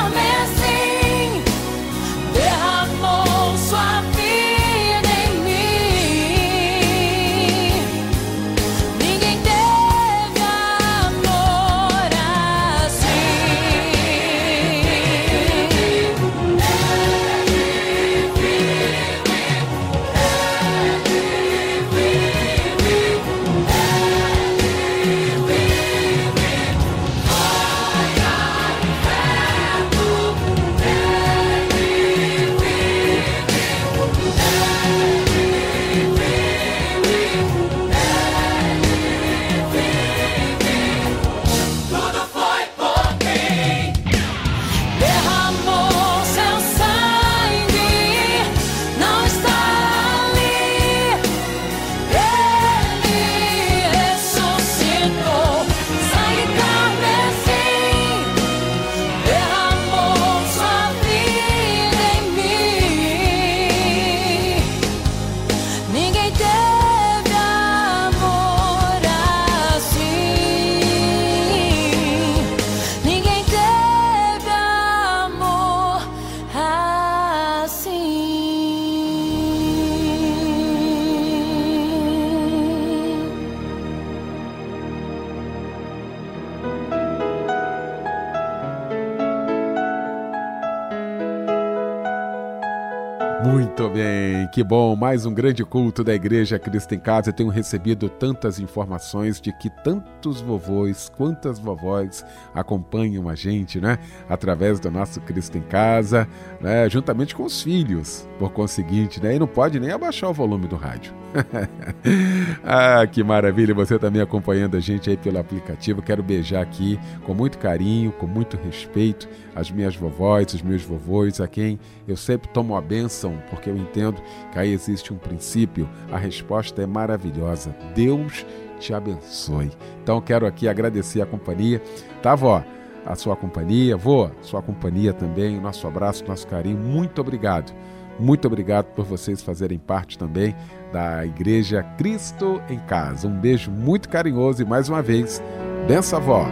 Que 94.61 94.63
bom. 94.63 94.95
Mais 94.95 95.25
um 95.25 95.33
grande 95.33 95.65
culto 95.65 96.03
da 96.03 96.13
Igreja 96.13 96.59
Cristo 96.59 96.93
em 96.93 96.99
Casa. 96.99 97.29
Eu 97.29 97.33
tenho 97.33 97.49
recebido 97.49 98.07
tantas 98.07 98.59
informações 98.59 99.41
de 99.41 99.51
que 99.51 99.71
tantos 99.83 100.39
vovôs, 100.39 101.11
quantas 101.17 101.57
vovós 101.57 102.23
acompanham 102.53 103.27
a 103.27 103.33
gente, 103.33 103.81
né? 103.81 103.97
Através 104.29 104.79
do 104.79 104.91
nosso 104.91 105.19
Cristo 105.21 105.57
em 105.57 105.61
Casa, 105.61 106.27
né? 106.59 106.87
Juntamente 106.87 107.33
com 107.33 107.43
os 107.43 107.63
filhos, 107.63 108.29
por 108.37 108.51
conseguinte, 108.51 109.19
né? 109.19 109.35
E 109.35 109.39
não 109.39 109.47
pode 109.47 109.79
nem 109.79 109.89
abaixar 109.89 110.29
o 110.29 110.33
volume 110.33 110.67
do 110.67 110.75
rádio. 110.75 111.11
ah, 112.63 113.07
que 113.07 113.23
maravilha, 113.23 113.73
você 113.73 113.97
também 113.97 114.21
acompanhando 114.21 114.77
a 114.77 114.79
gente 114.79 115.09
aí 115.09 115.17
pelo 115.17 115.39
aplicativo. 115.39 116.03
Quero 116.03 116.21
beijar 116.21 116.61
aqui 116.61 116.99
com 117.25 117.33
muito 117.33 117.57
carinho, 117.57 118.11
com 118.11 118.27
muito 118.27 118.57
respeito 118.57 119.27
as 119.55 119.71
minhas 119.71 119.95
vovós, 119.95 120.53
os 120.53 120.61
meus 120.61 120.83
vovôs, 120.83 121.41
a 121.41 121.47
quem 121.47 121.79
eu 122.07 122.15
sempre 122.15 122.49
tomo 122.49 122.75
a 122.75 122.81
bênção, 122.81 123.41
porque 123.49 123.69
eu 123.69 123.77
entendo 123.77 124.21
aí 124.59 124.71
existe 124.71 125.13
um 125.13 125.17
princípio. 125.17 125.89
A 126.11 126.17
resposta 126.17 126.81
é 126.81 126.85
maravilhosa. 126.85 127.75
Deus 127.95 128.45
te 128.79 128.93
abençoe. 128.93 129.71
Então 130.01 130.19
quero 130.21 130.45
aqui 130.45 130.67
agradecer 130.67 131.21
a 131.21 131.25
companhia. 131.25 131.81
Tá, 132.21 132.35
vó? 132.35 132.63
A 133.05 133.15
sua 133.15 133.35
companhia, 133.35 133.97
vô, 133.97 134.29
sua 134.41 134.61
companhia 134.61 135.11
também, 135.11 135.57
o 135.57 135.61
nosso 135.61 135.87
abraço, 135.87 136.23
nosso 136.27 136.45
carinho. 136.47 136.77
Muito 136.77 137.19
obrigado. 137.19 137.73
Muito 138.19 138.45
obrigado 138.45 138.85
por 138.93 139.05
vocês 139.05 139.41
fazerem 139.41 139.79
parte 139.79 140.17
também 140.17 140.55
da 140.93 141.25
Igreja 141.25 141.81
Cristo 141.97 142.61
em 142.69 142.77
Casa. 142.79 143.27
Um 143.27 143.39
beijo 143.39 143.71
muito 143.71 144.07
carinhoso 144.07 144.61
e 144.61 144.65
mais 144.65 144.89
uma 144.89 145.01
vez, 145.01 145.41
benção 145.87 146.19
avó, 146.19 146.45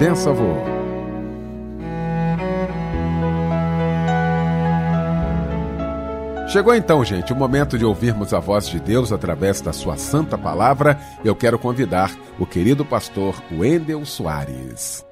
benção 0.00 0.32
avô. 0.32 0.77
Chegou 6.48 6.74
então, 6.74 7.04
gente, 7.04 7.30
o 7.30 7.36
momento 7.36 7.76
de 7.76 7.84
ouvirmos 7.84 8.32
a 8.32 8.40
voz 8.40 8.68
de 8.68 8.80
Deus 8.80 9.12
através 9.12 9.60
da 9.60 9.70
sua 9.70 9.98
santa 9.98 10.38
palavra. 10.38 10.98
Eu 11.22 11.36
quero 11.36 11.58
convidar 11.58 12.10
o 12.38 12.46
querido 12.46 12.86
pastor 12.86 13.34
Wendel 13.52 14.06
Soares. 14.06 15.04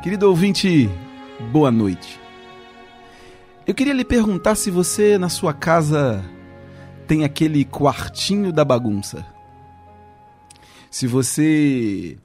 Querido 0.00 0.28
ouvinte, 0.28 0.88
boa 1.50 1.72
noite. 1.72 2.20
Eu 3.66 3.74
queria 3.74 3.94
lhe 3.94 4.04
perguntar 4.04 4.54
se 4.54 4.70
você 4.70 5.18
na 5.18 5.28
sua 5.28 5.52
casa 5.52 6.24
tem 7.08 7.24
aquele 7.24 7.64
quartinho 7.64 8.52
da 8.52 8.64
bagunça. 8.64 9.26
Se 10.88 11.08
você 11.08 12.16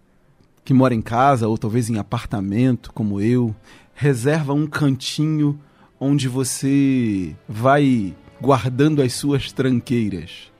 que 0.63 0.73
mora 0.73 0.93
em 0.93 1.01
casa 1.01 1.47
ou 1.47 1.57
talvez 1.57 1.89
em 1.89 1.97
apartamento 1.97 2.93
como 2.93 3.19
eu, 3.19 3.55
reserva 3.95 4.53
um 4.53 4.67
cantinho 4.67 5.59
onde 5.99 6.27
você 6.27 7.35
vai 7.49 8.15
guardando 8.39 9.01
as 9.01 9.13
suas 9.13 9.51
tranqueiras, 9.51 10.51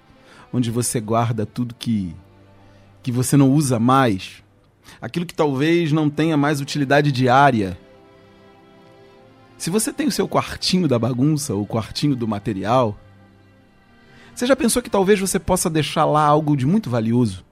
onde 0.52 0.72
você 0.72 1.00
guarda 1.00 1.46
tudo 1.46 1.76
que 1.76 2.16
que 3.04 3.12
você 3.12 3.38
não 3.38 3.52
usa 3.52 3.80
mais, 3.80 4.44
aquilo 5.00 5.28
que 5.28 5.34
talvez 5.36 5.92
não 5.92 6.10
tenha 6.10 6.36
mais 6.36 6.60
utilidade 6.60 7.12
diária 7.12 7.78
se 9.58 9.70
você 9.70 9.94
tem 9.94 10.08
o 10.08 10.12
seu 10.12 10.28
quartinho 10.28 10.88
da 10.88 11.00
bagunça, 11.00 11.56
o 11.56 11.66
quartinho 11.66 12.16
do 12.16 12.28
material, 12.28 12.98
você 14.34 14.46
já 14.46 14.56
pensou 14.56 14.82
que 14.82 14.90
talvez 14.90 15.20
você 15.20 15.40
possa 15.40 15.70
deixar 15.70 16.06
lá 16.06 16.26
algo 16.26 16.58
de 16.58 16.66
muito 16.66 16.90
valioso? 16.90 17.45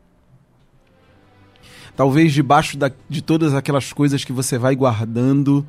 Talvez 1.95 2.33
debaixo 2.33 2.77
da, 2.77 2.91
de 3.07 3.21
todas 3.21 3.53
aquelas 3.53 3.93
coisas 3.93 4.23
que 4.23 4.33
você 4.33 4.57
vai 4.57 4.75
guardando, 4.75 5.65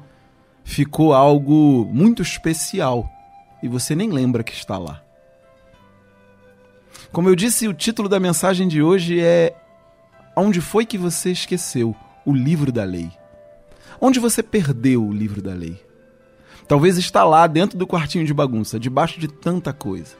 ficou 0.64 1.12
algo 1.12 1.84
muito 1.92 2.22
especial 2.22 3.08
e 3.62 3.68
você 3.68 3.94
nem 3.94 4.10
lembra 4.10 4.42
que 4.42 4.52
está 4.52 4.78
lá. 4.78 5.02
Como 7.12 7.28
eu 7.28 7.36
disse, 7.36 7.68
o 7.68 7.74
título 7.74 8.08
da 8.08 8.18
mensagem 8.18 8.66
de 8.66 8.82
hoje 8.82 9.20
é 9.20 9.54
Onde 10.36 10.60
foi 10.60 10.84
que 10.84 10.98
você 10.98 11.30
esqueceu 11.30 11.94
o 12.24 12.32
livro 12.32 12.72
da 12.72 12.84
lei? 12.84 13.10
Onde 14.00 14.18
você 14.18 14.42
perdeu 14.42 15.04
o 15.04 15.12
livro 15.12 15.40
da 15.40 15.54
lei? 15.54 15.80
Talvez 16.66 16.96
está 16.96 17.22
lá 17.22 17.46
dentro 17.46 17.78
do 17.78 17.86
quartinho 17.86 18.24
de 18.24 18.34
bagunça, 18.34 18.80
debaixo 18.80 19.20
de 19.20 19.28
tanta 19.28 19.72
coisa. 19.72 20.16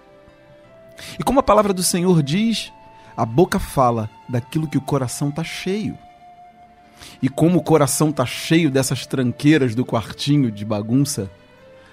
E 1.19 1.25
como 1.25 1.40
a 1.40 1.43
palavra 1.43 1.73
do 1.73 1.83
Senhor 1.83 2.23
diz, 2.23 2.71
a 3.16 3.24
boca 3.24 3.59
fala 3.59 4.11
daquilo 4.29 4.68
que 4.68 4.79
o 4.79 4.83
coração 4.83 5.29
está 5.29 5.44
cheio. 5.44 5.96
E 7.22 7.29
como 7.29 7.59
o 7.59 7.62
coração 7.62 8.11
está 8.11 8.27
cheio 8.27 8.70
dessas 8.70 9.07
tranqueiras 9.07 9.74
do 9.74 9.85
quartinho 9.85 10.50
de 10.50 10.64
bagunça, 10.64 11.31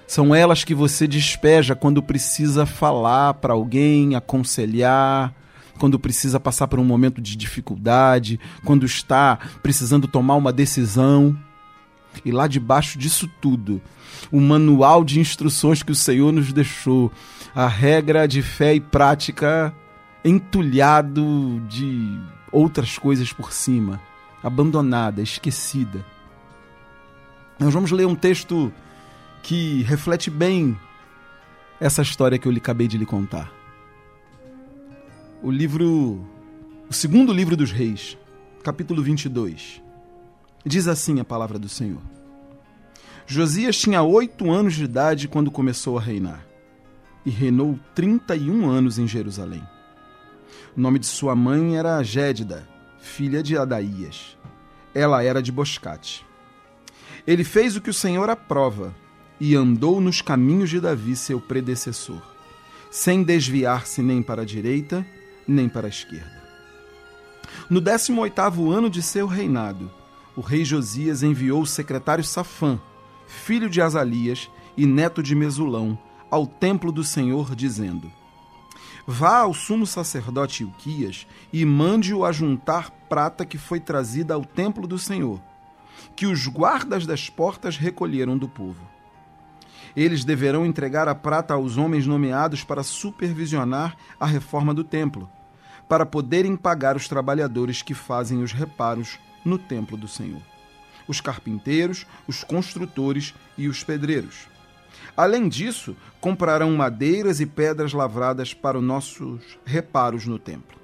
são 0.08 0.36
elas 0.36 0.64
que 0.64 0.76
você 0.76 1.08
despeja 1.08 1.76
quando 1.76 2.04
precisa 2.04 2.66
falar 2.66 3.36
para 3.36 3.54
alguém, 3.54 4.16
aconselhar, 4.16 5.34
quando 5.80 6.00
precisa 6.00 6.40
passar 6.40 6.68
por 6.68 6.80
um 6.80 6.84
momento 6.84 7.22
de 7.22 7.36
dificuldade, 7.36 8.40
quando 8.66 8.86
está 8.86 9.40
precisando 9.64 10.08
tomar 10.08 10.36
uma 10.36 10.52
decisão. 10.52 11.38
E 12.26 12.32
lá 12.32 12.46
debaixo 12.46 13.00
disso 13.00 13.30
tudo, 13.42 13.82
o 14.32 14.42
manual 14.42 15.04
de 15.04 15.20
instruções 15.20 15.82
que 15.82 15.92
o 15.92 15.96
Senhor 15.96 16.32
nos 16.32 16.52
deixou, 16.52 17.12
a 17.56 17.68
regra 17.68 18.28
de 18.28 18.42
fé 18.42 18.76
e 18.76 18.82
prática 18.82 19.74
entulhado 20.24 21.62
de 21.68 22.20
outras 22.52 22.98
coisas 22.98 23.34
por 23.34 23.52
cima, 23.52 24.00
abandonada, 24.44 25.22
esquecida. 25.22 26.06
Nós 27.60 27.74
vamos 27.74 27.92
ler 27.92 28.06
um 28.06 28.16
texto 28.16 28.72
que 29.42 29.82
reflete 29.84 30.30
bem 30.30 30.78
essa 31.80 32.02
história 32.02 32.38
que 32.38 32.48
eu 32.48 32.52
lhe 32.52 32.60
acabei 32.60 32.88
de 32.88 32.98
lhe 32.98 33.06
contar. 33.06 33.52
O 35.42 35.50
livro, 35.50 36.24
o 36.88 36.94
segundo 36.94 37.34
livro 37.34 37.58
dos 37.58 37.72
reis, 37.72 38.18
capítulo 38.64 39.02
22. 39.02 39.82
Diz 40.64 40.88
assim 40.88 41.20
a 41.20 41.26
palavra 41.26 41.58
do 41.58 41.68
Senhor. 41.68 42.02
Josias 43.26 43.78
tinha 43.78 44.04
oito 44.04 44.52
anos 44.52 44.76
de 44.76 44.84
idade 44.84 45.28
quando 45.28 45.50
começou 45.50 45.98
a 45.98 46.02
reinar, 46.02 46.46
e 47.26 47.30
reinou 47.32 47.80
31 47.96 48.70
anos 48.70 49.00
em 49.00 49.08
Jerusalém. 49.08 49.64
O 50.76 50.80
nome 50.80 51.00
de 51.00 51.06
sua 51.06 51.36
mãe 51.36 51.76
era 51.76 52.02
Gédida, 52.02 52.66
filha 52.98 53.44
de 53.44 53.58
Adaías. 53.58 54.38
Ela 54.96 55.22
era 55.22 55.42
de 55.42 55.52
Boscate. 55.52 56.26
Ele 57.28 57.44
fez 57.44 57.76
o 57.76 57.82
que 57.82 57.90
o 57.90 57.94
Senhor 57.94 58.30
aprova 58.30 58.96
e 59.38 59.54
andou 59.54 60.00
nos 60.00 60.22
caminhos 60.22 60.70
de 60.70 60.80
Davi, 60.80 61.16
seu 61.18 61.42
predecessor, 61.42 62.22
sem 62.90 63.22
desviar-se 63.22 64.02
nem 64.02 64.22
para 64.24 64.44
a 64.44 64.46
direita 64.46 65.06
nem 65.46 65.68
para 65.68 65.88
a 65.88 65.90
esquerda. 65.90 66.42
No 67.70 67.82
18º 67.82 68.72
ano 68.72 68.90
de 68.90 69.02
seu 69.02 69.28
reinado, 69.28 69.92
o 70.38 70.42
rei 70.42 70.64
Josias 70.64 71.22
enviou 71.22 71.64
o 71.64 71.68
secretário 71.68 72.24
Safã, 72.24 72.80
filho 73.28 73.70
de 73.70 73.82
Azalias 73.82 74.50
e 74.78 74.86
neto 74.86 75.22
de 75.22 75.36
Mesulão, 75.36 76.00
ao 76.30 76.48
templo 76.48 76.94
do 76.94 77.04
Senhor, 77.04 77.54
dizendo: 77.56 78.10
Vá 79.06 79.40
ao 79.40 79.54
sumo 79.54 79.86
sacerdote 79.86 80.64
Ilquias 80.64 81.26
e 81.52 81.66
mande-o 81.66 82.24
ajuntar 82.24 82.92
prata 83.10 83.46
que 83.46 83.58
foi 83.58 83.80
trazida 83.80 84.34
ao 84.34 84.46
templo 84.46 84.88
do 84.88 85.00
Senhor, 85.00 85.42
que 86.16 86.26
os 86.26 86.48
guardas 86.48 87.06
das 87.06 87.30
portas 87.30 87.78
recolheram 87.78 88.38
do 88.38 88.48
povo. 88.48 88.88
Eles 89.96 90.24
deverão 90.24 90.66
entregar 90.66 91.08
a 91.08 91.16
prata 91.16 91.54
aos 91.54 91.78
homens 91.78 92.08
nomeados 92.08 92.64
para 92.64 92.84
supervisionar 92.84 93.98
a 94.20 94.26
reforma 94.26 94.74
do 94.74 94.84
templo, 94.84 95.30
para 95.90 96.06
poderem 96.06 96.56
pagar 96.56 96.96
os 96.96 97.08
trabalhadores 97.08 97.82
que 97.82 97.94
fazem 97.94 98.42
os 98.42 98.54
reparos 98.54 99.20
no 99.44 99.58
templo 99.58 99.98
do 99.98 100.08
Senhor. 100.08 100.42
Os 101.08 101.20
carpinteiros, 101.20 102.06
os 102.28 102.44
construtores 102.44 103.34
e 103.58 103.68
os 103.68 103.84
pedreiros. 103.84 104.48
Além 105.16 105.48
disso, 105.50 105.96
comprarão 106.20 106.72
madeiras 106.72 107.40
e 107.40 107.46
pedras 107.46 107.94
lavradas 107.94 108.54
para 108.54 108.78
os 108.78 108.84
nossos 108.84 109.42
reparos 109.66 110.26
no 110.26 110.40
templo. 110.40 110.80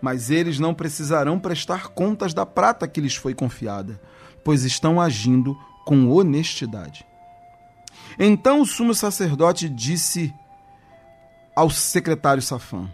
Mas 0.00 0.30
eles 0.30 0.58
não 0.58 0.74
precisarão 0.74 1.38
prestar 1.38 1.88
contas 1.88 2.34
da 2.34 2.44
prata 2.44 2.86
que 2.86 3.00
lhes 3.00 3.14
foi 3.14 3.34
confiada, 3.34 4.00
pois 4.44 4.64
estão 4.64 5.00
agindo 5.00 5.58
com 5.84 6.10
honestidade. 6.10 7.06
Então 8.18 8.60
o 8.60 8.66
sumo 8.66 8.94
sacerdote 8.94 9.68
disse 9.68 10.32
ao 11.56 11.70
secretário 11.70 12.42
Safã: 12.42 12.88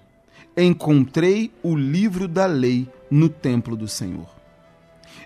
Encontrei 0.57 1.53
o 1.63 1.75
livro 1.75 2.29
da 2.29 2.47
lei 2.47 2.89
no 3.11 3.29
templo 3.29 3.77
do 3.77 3.89
Senhor. 3.89 4.29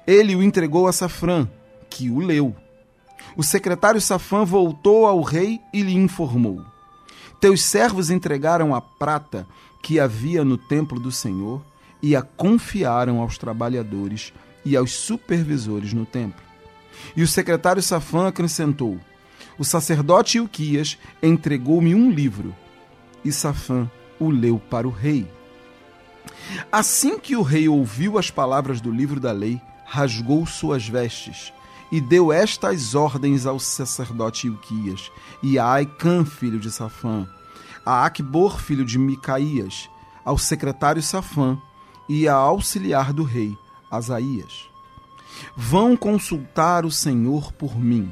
Ele 0.07 0.35
o 0.35 0.43
entregou 0.43 0.87
a 0.87 0.93
Safrã, 0.93 1.49
que 1.89 2.11
o 2.11 2.19
leu. 2.19 2.55
O 3.37 3.43
secretário 3.43 4.01
Safã 4.01 4.45
voltou 4.45 5.07
ao 5.07 5.23
rei 5.23 5.61
e 5.73 5.83
lhe 5.83 5.95
informou: 5.95 6.65
Teus 7.41 7.63
servos 7.63 8.11
entregaram 8.11 8.75
a 8.75 8.81
prata 8.81 9.47
que 9.83 10.01
havia 10.01 10.45
no 10.45 10.59
templo 10.59 10.99
do 10.99 11.13
Senhor 11.13 11.63
e 12.03 12.17
a 12.17 12.23
confiaram 12.23 13.21
aos 13.21 13.39
trabalhadores 13.39 14.33
e 14.65 14.77
aos 14.77 14.93
supervisores 14.93 15.93
no 15.93 16.05
templo. 16.05 16.43
E 17.17 17.23
o 17.23 17.29
secretário 17.29 17.83
Safã 17.83 18.29
acrescentou: 18.29 18.99
O 19.59 19.65
sacerdote 19.65 20.39
Ilquias 20.39 20.99
entregou-me 21.23 21.95
um 21.95 22.11
livro, 22.11 22.55
e 23.25 23.31
Safã 23.31 23.89
o 24.19 24.29
leu 24.29 24.59
para 24.59 24.89
o 24.89 24.91
rei. 24.91 25.27
Assim 26.71 27.19
que 27.19 27.37
o 27.37 27.43
rei 27.43 27.69
ouviu 27.69 28.19
as 28.19 28.31
palavras 28.31 28.81
do 28.81 28.91
livro 28.91 29.21
da 29.21 29.33
lei, 29.33 29.61
rasgou 29.87 30.45
suas 30.47 30.87
vestes 30.87 31.53
e 31.91 32.01
deu 32.01 32.33
estas 32.33 32.95
ordens 32.95 33.47
ao 33.47 33.59
sacerdote 33.59 34.47
Ilquias 34.47 35.11
e 35.43 35.59
a 35.59 35.73
Aicã, 35.73 36.25
filho 36.25 36.61
de 36.61 36.71
Safã, 36.71 37.27
a 37.85 38.05
Acbor, 38.05 38.61
filho 38.61 38.85
de 38.85 38.99
Micaías, 38.99 39.91
ao 40.25 40.39
secretário 40.39 41.03
Safã 41.03 41.59
e 42.09 42.29
a 42.29 42.35
auxiliar 42.35 43.13
do 43.13 43.25
rei, 43.25 43.57
Asaías. 43.91 44.69
Vão 45.57 45.97
consultar 45.97 46.85
o 46.85 46.91
Senhor 46.91 47.53
por 47.53 47.79
mim, 47.79 48.11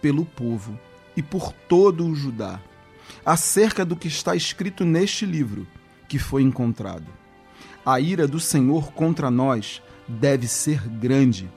pelo 0.00 0.24
povo 0.24 0.78
e 1.16 1.22
por 1.22 1.52
todo 1.52 2.06
o 2.06 2.14
Judá, 2.14 2.60
acerca 3.24 3.84
do 3.84 3.96
que 3.96 4.08
está 4.08 4.34
escrito 4.34 4.84
neste 4.84 5.26
livro 5.26 5.66
que 6.08 6.18
foi 6.18 6.42
encontrado. 6.42 7.06
A 7.84 7.98
ira 8.00 8.28
do 8.28 8.38
Senhor 8.38 8.92
contra 8.92 9.30
nós 9.30 9.82
deve 10.06 10.46
ser 10.46 10.86
grande, 10.88 11.50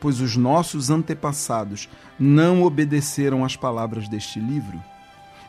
pois 0.00 0.20
os 0.20 0.36
nossos 0.36 0.90
antepassados 0.90 1.88
não 2.18 2.62
obedeceram 2.62 3.44
às 3.44 3.56
palavras 3.56 4.08
deste 4.08 4.38
livro, 4.40 4.82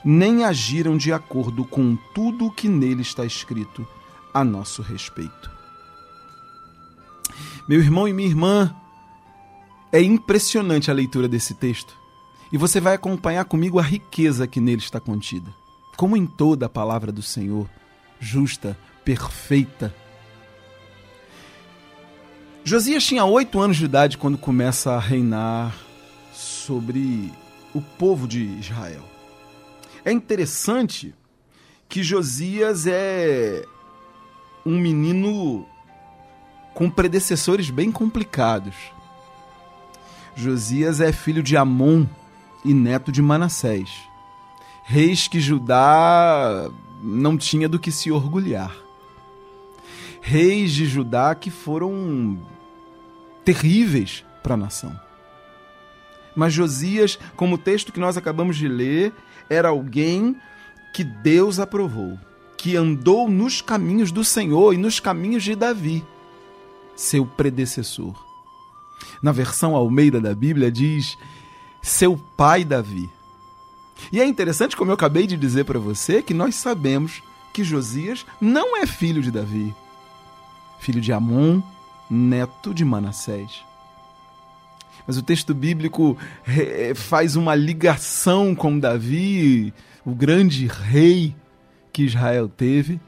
nem 0.03 0.43
agiram 0.43 0.97
de 0.97 1.11
acordo 1.11 1.65
com 1.65 1.97
tudo 2.13 2.47
o 2.47 2.51
que 2.51 2.67
nele 2.67 3.01
está 3.01 3.25
escrito 3.25 3.85
a 4.33 4.43
nosso 4.43 4.81
respeito. 4.81 5.51
Meu 7.67 7.79
irmão 7.79 8.07
e 8.07 8.13
minha 8.13 8.27
irmã, 8.27 8.75
é 9.91 10.01
impressionante 10.01 10.89
a 10.89 10.93
leitura 10.93 11.27
desse 11.27 11.53
texto. 11.53 11.97
E 12.51 12.57
você 12.57 12.79
vai 12.79 12.95
acompanhar 12.95 13.45
comigo 13.45 13.79
a 13.79 13.83
riqueza 13.83 14.47
que 14.47 14.59
nele 14.59 14.81
está 14.81 14.99
contida. 14.99 15.53
Como 15.95 16.17
em 16.17 16.25
toda 16.25 16.65
a 16.65 16.69
palavra 16.69 17.11
do 17.11 17.21
Senhor, 17.21 17.69
justa, 18.19 18.77
perfeita. 19.03 19.95
Josias 22.63 23.03
tinha 23.03 23.25
oito 23.25 23.59
anos 23.59 23.77
de 23.77 23.85
idade 23.85 24.17
quando 24.17 24.37
começa 24.37 24.91
a 24.91 24.99
reinar 24.99 25.75
sobre 26.33 27.31
o 27.73 27.81
povo 27.81 28.27
de 28.27 28.43
Israel. 28.59 29.03
É 30.03 30.11
interessante 30.11 31.13
que 31.87 32.03
Josias 32.03 32.85
é 32.85 33.65
um 34.65 34.79
menino 34.79 35.65
com 36.73 36.89
predecessores 36.89 37.69
bem 37.69 37.91
complicados. 37.91 38.75
Josias 40.35 41.01
é 41.01 41.11
filho 41.11 41.41
de 41.41 41.57
Amon 41.57 42.05
e 42.63 42.73
neto 42.73 43.11
de 43.11 43.21
Manassés, 43.21 43.89
reis 44.83 45.27
que 45.27 45.39
Judá 45.39 46.69
não 47.01 47.37
tinha 47.37 47.67
do 47.67 47.79
que 47.79 47.91
se 47.91 48.11
orgulhar. 48.11 48.88
Reis 50.29 50.73
de 50.73 50.85
Judá 50.85 51.33
que 51.33 51.49
foram 51.49 52.37
terríveis 53.43 54.23
para 54.43 54.53
a 54.53 54.57
nação. 54.57 54.95
Mas 56.35 56.53
Josias, 56.53 57.17
como 57.35 57.55
o 57.55 57.57
texto 57.57 57.91
que 57.91 57.99
nós 57.99 58.15
acabamos 58.15 58.55
de 58.55 58.67
ler, 58.67 59.11
era 59.49 59.69
alguém 59.69 60.35
que 60.93 61.03
Deus 61.03 61.57
aprovou, 61.57 62.15
que 62.55 62.75
andou 62.75 63.27
nos 63.27 63.59
caminhos 63.59 64.11
do 64.11 64.23
Senhor 64.23 64.71
e 64.71 64.77
nos 64.77 64.99
caminhos 64.99 65.43
de 65.43 65.55
Davi, 65.55 66.05
seu 66.95 67.25
predecessor. 67.25 68.13
Na 69.23 69.31
versão 69.31 69.75
Almeida 69.75 70.21
da 70.21 70.35
Bíblia 70.35 70.71
diz 70.71 71.17
seu 71.81 72.15
pai 72.37 72.63
Davi. 72.63 73.09
E 74.11 74.21
é 74.21 74.27
interessante, 74.27 74.77
como 74.77 74.91
eu 74.91 74.95
acabei 74.95 75.25
de 75.25 75.35
dizer 75.35 75.63
para 75.65 75.79
você, 75.79 76.21
que 76.21 76.35
nós 76.35 76.53
sabemos 76.53 77.19
que 77.51 77.63
Josias 77.63 78.27
não 78.39 78.77
é 78.77 78.85
filho 78.85 79.23
de 79.23 79.31
Davi, 79.31 79.73
filho 80.79 81.01
de 81.01 81.11
Amon, 81.11 81.61
neto 82.09 82.73
de 82.73 82.83
Manassés. 82.83 83.63
Mas 85.05 85.17
o 85.17 85.23
texto 85.23 85.53
bíblico 85.53 86.17
faz 86.95 87.35
uma 87.35 87.55
ligação 87.55 88.53
com 88.53 88.77
Davi, 88.77 89.73
o 90.05 90.13
grande 90.13 90.67
rei 90.67 91.35
que 91.91 92.03
Israel 92.03 92.47
teve, 92.47 92.99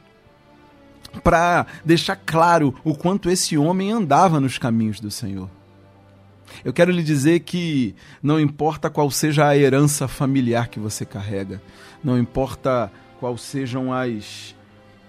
para 1.24 1.68
deixar 1.86 2.16
claro 2.16 2.74
o 2.84 2.96
quanto 2.96 3.30
esse 3.30 3.58
homem 3.58 3.92
andava 3.92 4.40
nos 4.40 4.58
caminhos 4.58 5.00
do 5.00 5.12
Senhor. 5.12 5.50
Eu 6.66 6.74
quero 6.74 6.92
lhe 6.92 7.04
dizer 7.04 7.42
que 7.42 7.96
não 8.22 8.40
importa 8.40 8.90
qual 8.90 9.10
seja 9.12 9.48
a 9.48 9.58
herança 9.58 10.08
familiar 10.08 10.68
que 10.68 10.80
você 10.80 11.06
carrega, 11.06 11.62
não 12.04 12.18
importa 12.18 12.92
quais 13.20 13.42
sejam 13.42 13.94
as 13.94 14.56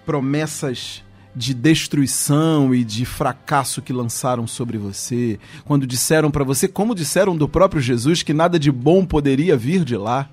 promessas 0.05 1.03
de 1.35 1.53
destruição 1.53 2.73
e 2.73 2.83
de 2.83 3.05
fracasso 3.05 3.81
que 3.81 3.91
lançaram 3.91 4.45
sobre 4.45 4.77
você, 4.77 5.39
quando 5.65 5.87
disseram 5.87 6.29
para 6.29 6.43
você, 6.43 6.67
como 6.67 6.93
disseram 6.93 7.35
do 7.35 7.49
próprio 7.49 7.81
Jesus, 7.81 8.21
que 8.21 8.33
nada 8.33 8.59
de 8.59 8.71
bom 8.71 9.05
poderia 9.05 9.57
vir 9.57 9.83
de 9.83 9.97
lá, 9.97 10.29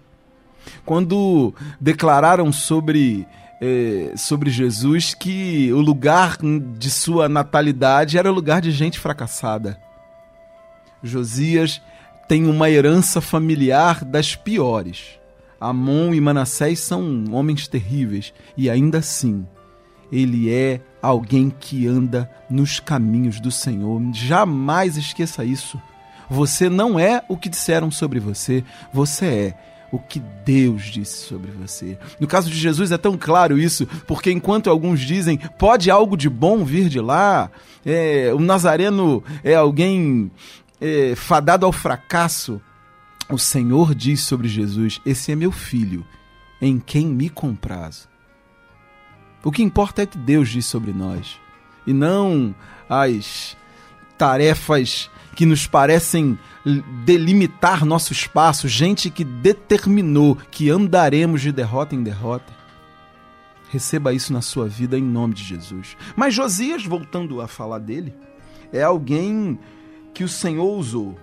quando 0.85 1.55
declararam 1.81 2.53
sobre 2.53 3.27
eh, 3.63 4.13
sobre 4.17 4.51
Jesus 4.51 5.15
que 5.15 5.73
o 5.73 5.81
lugar 5.81 6.39
de 6.79 6.91
sua 6.91 7.29
natalidade 7.29 8.19
era 8.19 8.31
lugar 8.31 8.61
de 8.61 8.71
gente 8.71 8.99
fracassada. 8.99 9.79
Josias 11.03 11.81
tem 12.29 12.47
uma 12.47 12.71
herança 12.71 13.21
familiar 13.21 14.05
das 14.05 14.35
piores. 14.35 15.19
Amon 15.61 16.15
e 16.15 16.21
Manassés 16.21 16.81
são 16.81 17.25
homens 17.33 17.69
terríveis 17.69 18.33
e 18.57 18.71
ainda 18.71 18.99
assim 18.99 19.47
ele 20.13 20.53
é 20.53 20.81
alguém 21.01 21.51
que 21.51 21.87
anda 21.87 22.31
nos 22.49 22.81
caminhos 22.81 23.41
do 23.41 23.51
Senhor. 23.51 24.01
Jamais 24.13 24.97
esqueça 24.97 25.45
isso. 25.45 25.81
Você 26.29 26.69
não 26.69 26.99
é 26.99 27.23
o 27.29 27.37
que 27.37 27.49
disseram 27.49 27.91
sobre 27.91 28.21
você, 28.21 28.65
você 28.93 29.27
é 29.27 29.55
o 29.93 29.99
que 29.99 30.21
Deus 30.45 30.85
disse 30.85 31.27
sobre 31.27 31.51
você. 31.51 31.99
No 32.21 32.27
caso 32.27 32.49
de 32.49 32.57
Jesus 32.57 32.93
é 32.93 32.99
tão 32.99 33.19
claro 33.19 33.59
isso, 33.59 33.87
porque 34.07 34.31
enquanto 34.31 34.71
alguns 34.71 35.01
dizem 35.01 35.39
pode 35.59 35.91
algo 35.91 36.17
de 36.17 36.29
bom 36.29 36.65
vir 36.65 36.89
de 36.89 37.01
lá, 37.01 37.51
é, 37.85 38.31
o 38.33 38.39
Nazareno 38.39 39.23
é 39.43 39.55
alguém 39.55 40.31
é, 40.81 41.15
fadado 41.17 41.67
ao 41.67 41.73
fracasso, 41.73 42.61
o 43.29 43.39
Senhor 43.39 43.95
diz 43.95 44.21
sobre 44.21 44.49
Jesus: 44.49 45.01
Esse 45.05 45.33
é 45.33 45.37
meu 45.37 45.53
filho, 45.53 46.07
em 46.61 46.79
quem 46.79 47.07
me 47.07 47.29
comprazo. 47.29 48.10
O 49.43 49.51
que 49.51 49.63
importa 49.63 50.03
é 50.03 50.07
que 50.07 50.19
Deus 50.19 50.49
diz 50.49 50.67
sobre 50.67 50.93
nós, 50.93 51.39
e 51.87 51.93
não 51.93 52.55
as 52.89 53.57
tarefas 54.19 55.11
que 55.35 55.47
nos 55.47 55.67
parecem 55.67 56.39
delimitar 57.05 57.87
nosso 57.87 58.13
espaço, 58.13 58.69
gente 58.69 59.09
que 59.09 59.25
determinou 59.25 60.37
que 60.51 60.69
andaremos 60.69 61.41
de 61.41 61.51
derrota 61.51 61.95
em 61.95 62.03
derrota. 62.03 62.53
Receba 63.71 64.13
isso 64.13 64.33
na 64.33 64.43
sua 64.43 64.69
vida 64.69 64.99
em 64.99 65.03
nome 65.03 65.33
de 65.33 65.45
Jesus. 65.45 65.97
Mas 66.15 66.35
Josias, 66.35 66.85
voltando 66.85 67.41
a 67.41 67.49
falar 67.49 67.79
dele, 67.79 68.13
é 68.73 68.83
alguém 68.83 69.59
que 70.13 70.25
o 70.25 70.29
Senhor 70.29 70.77
usou. 70.77 71.17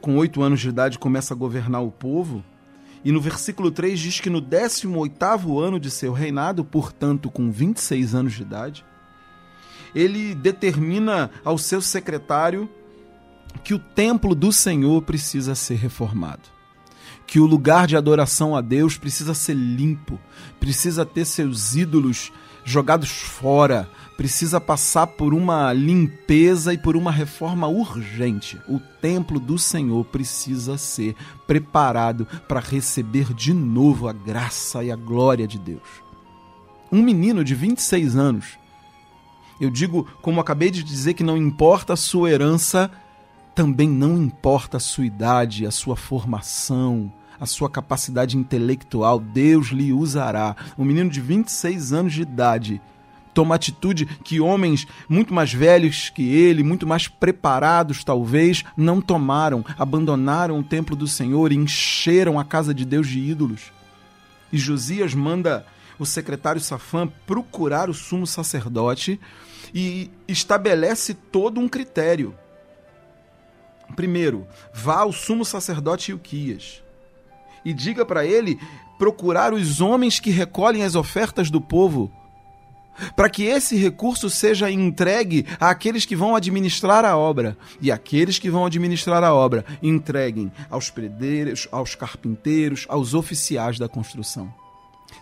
Com 0.00 0.16
oito 0.16 0.42
anos 0.42 0.60
de 0.60 0.68
idade 0.68 0.98
começa 0.98 1.32
a 1.32 1.36
governar 1.36 1.82
o 1.82 1.90
povo, 1.90 2.44
e 3.04 3.10
no 3.10 3.20
versículo 3.20 3.70
3 3.70 3.98
diz 3.98 4.20
que 4.20 4.28
no 4.28 4.42
18º 4.42 5.62
ano 5.62 5.80
de 5.80 5.90
seu 5.90 6.12
reinado, 6.12 6.64
portanto 6.64 7.30
com 7.30 7.50
26 7.50 8.14
anos 8.14 8.34
de 8.34 8.42
idade, 8.42 8.84
ele 9.94 10.34
determina 10.34 11.30
ao 11.44 11.56
seu 11.56 11.80
secretário 11.80 12.68
que 13.64 13.74
o 13.74 13.78
templo 13.78 14.34
do 14.34 14.52
Senhor 14.52 15.02
precisa 15.02 15.54
ser 15.54 15.76
reformado. 15.76 16.42
Que 17.26 17.40
o 17.40 17.46
lugar 17.46 17.86
de 17.86 17.96
adoração 17.96 18.56
a 18.56 18.60
Deus 18.60 18.98
precisa 18.98 19.34
ser 19.34 19.54
limpo, 19.54 20.18
precisa 20.58 21.06
ter 21.06 21.24
seus 21.24 21.74
ídolos 21.74 22.32
jogados 22.70 23.10
fora, 23.10 23.88
precisa 24.16 24.60
passar 24.60 25.06
por 25.06 25.32
uma 25.34 25.72
limpeza 25.72 26.72
e 26.72 26.78
por 26.78 26.96
uma 26.96 27.10
reforma 27.10 27.66
urgente. 27.66 28.60
O 28.68 28.78
templo 28.78 29.40
do 29.40 29.58
Senhor 29.58 30.04
precisa 30.04 30.76
ser 30.76 31.16
preparado 31.46 32.26
para 32.46 32.60
receber 32.60 33.32
de 33.34 33.52
novo 33.52 34.08
a 34.08 34.12
graça 34.12 34.84
e 34.84 34.90
a 34.90 34.96
glória 34.96 35.48
de 35.48 35.58
Deus. 35.58 36.02
Um 36.92 37.02
menino 37.02 37.42
de 37.42 37.54
26 37.54 38.16
anos, 38.16 38.58
eu 39.60 39.70
digo, 39.70 40.06
como 40.20 40.40
acabei 40.40 40.70
de 40.70 40.82
dizer, 40.82 41.14
que 41.14 41.22
não 41.22 41.36
importa 41.36 41.94
a 41.94 41.96
sua 41.96 42.30
herança, 42.30 42.90
também 43.54 43.88
não 43.88 44.16
importa 44.16 44.76
a 44.76 44.80
sua 44.80 45.06
idade, 45.06 45.66
a 45.66 45.70
sua 45.70 45.96
formação, 45.96 47.12
a 47.40 47.46
sua 47.46 47.70
capacidade 47.70 48.36
intelectual, 48.36 49.18
Deus 49.18 49.68
lhe 49.68 49.94
usará. 49.94 50.54
Um 50.78 50.84
menino 50.84 51.08
de 51.08 51.22
26 51.22 51.92
anos 51.94 52.12
de 52.12 52.20
idade 52.20 52.82
toma 53.32 53.54
atitude 53.54 54.04
que 54.04 54.40
homens 54.40 54.86
muito 55.08 55.32
mais 55.32 55.52
velhos 55.52 56.10
que 56.10 56.28
ele, 56.28 56.62
muito 56.62 56.86
mais 56.86 57.08
preparados 57.08 58.04
talvez, 58.04 58.62
não 58.76 59.00
tomaram, 59.00 59.64
abandonaram 59.78 60.58
o 60.58 60.64
templo 60.64 60.94
do 60.94 61.06
Senhor 61.06 61.50
e 61.50 61.56
encheram 61.56 62.38
a 62.38 62.44
casa 62.44 62.74
de 62.74 62.84
Deus 62.84 63.08
de 63.08 63.18
ídolos. 63.18 63.72
E 64.52 64.58
Josias 64.58 65.14
manda 65.14 65.64
o 65.98 66.04
secretário 66.04 66.60
Safã 66.60 67.08
procurar 67.26 67.88
o 67.88 67.94
sumo 67.94 68.26
sacerdote 68.26 69.18
e 69.72 70.10
estabelece 70.28 71.14
todo 71.14 71.60
um 71.60 71.68
critério. 71.68 72.34
Primeiro, 73.96 74.46
vá 74.74 74.98
ao 74.98 75.12
sumo 75.12 75.44
sacerdote 75.44 76.10
Ilquias 76.10 76.82
e 77.64 77.72
diga 77.72 78.04
para 78.04 78.24
ele 78.24 78.58
procurar 78.98 79.52
os 79.52 79.80
homens 79.80 80.20
que 80.20 80.30
recolhem 80.30 80.82
as 80.82 80.94
ofertas 80.94 81.50
do 81.50 81.60
povo, 81.60 82.10
para 83.16 83.30
que 83.30 83.44
esse 83.44 83.76
recurso 83.76 84.28
seja 84.28 84.70
entregue 84.70 85.46
àqueles 85.58 86.04
que 86.04 86.14
vão 86.14 86.36
administrar 86.36 87.04
a 87.04 87.16
obra, 87.16 87.56
e 87.80 87.90
aqueles 87.90 88.38
que 88.38 88.50
vão 88.50 88.66
administrar 88.66 89.24
a 89.24 89.32
obra 89.32 89.64
entreguem 89.82 90.52
aos 90.68 90.90
predeiros, 90.90 91.66
aos 91.72 91.94
carpinteiros, 91.94 92.84
aos 92.88 93.14
oficiais 93.14 93.78
da 93.78 93.88
construção. 93.88 94.52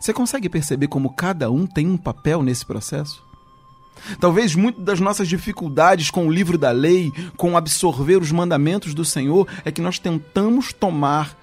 Você 0.01 0.13
consegue 0.13 0.49
perceber 0.49 0.89
como 0.89 1.13
cada 1.13 1.51
um 1.51 1.67
tem 1.67 1.87
um 1.87 1.97
papel 1.97 2.43
nesse 2.43 2.67
processo? 2.67 3.23
Talvez 4.21 4.55
muitas 4.55 4.85
das 4.85 5.01
nossas 5.01 5.29
dificuldades 5.29 6.11
com 6.11 6.27
o 6.27 6.33
livro 6.33 6.57
da 6.57 6.71
lei, 6.71 7.13
com 7.37 7.57
absorver 7.57 8.17
os 8.17 8.31
mandamentos 8.31 8.95
do 8.95 9.05
Senhor, 9.05 9.47
é 9.65 9.71
que 9.71 9.81
nós 9.81 9.99
tentamos 9.99 10.73
tomar 10.73 11.37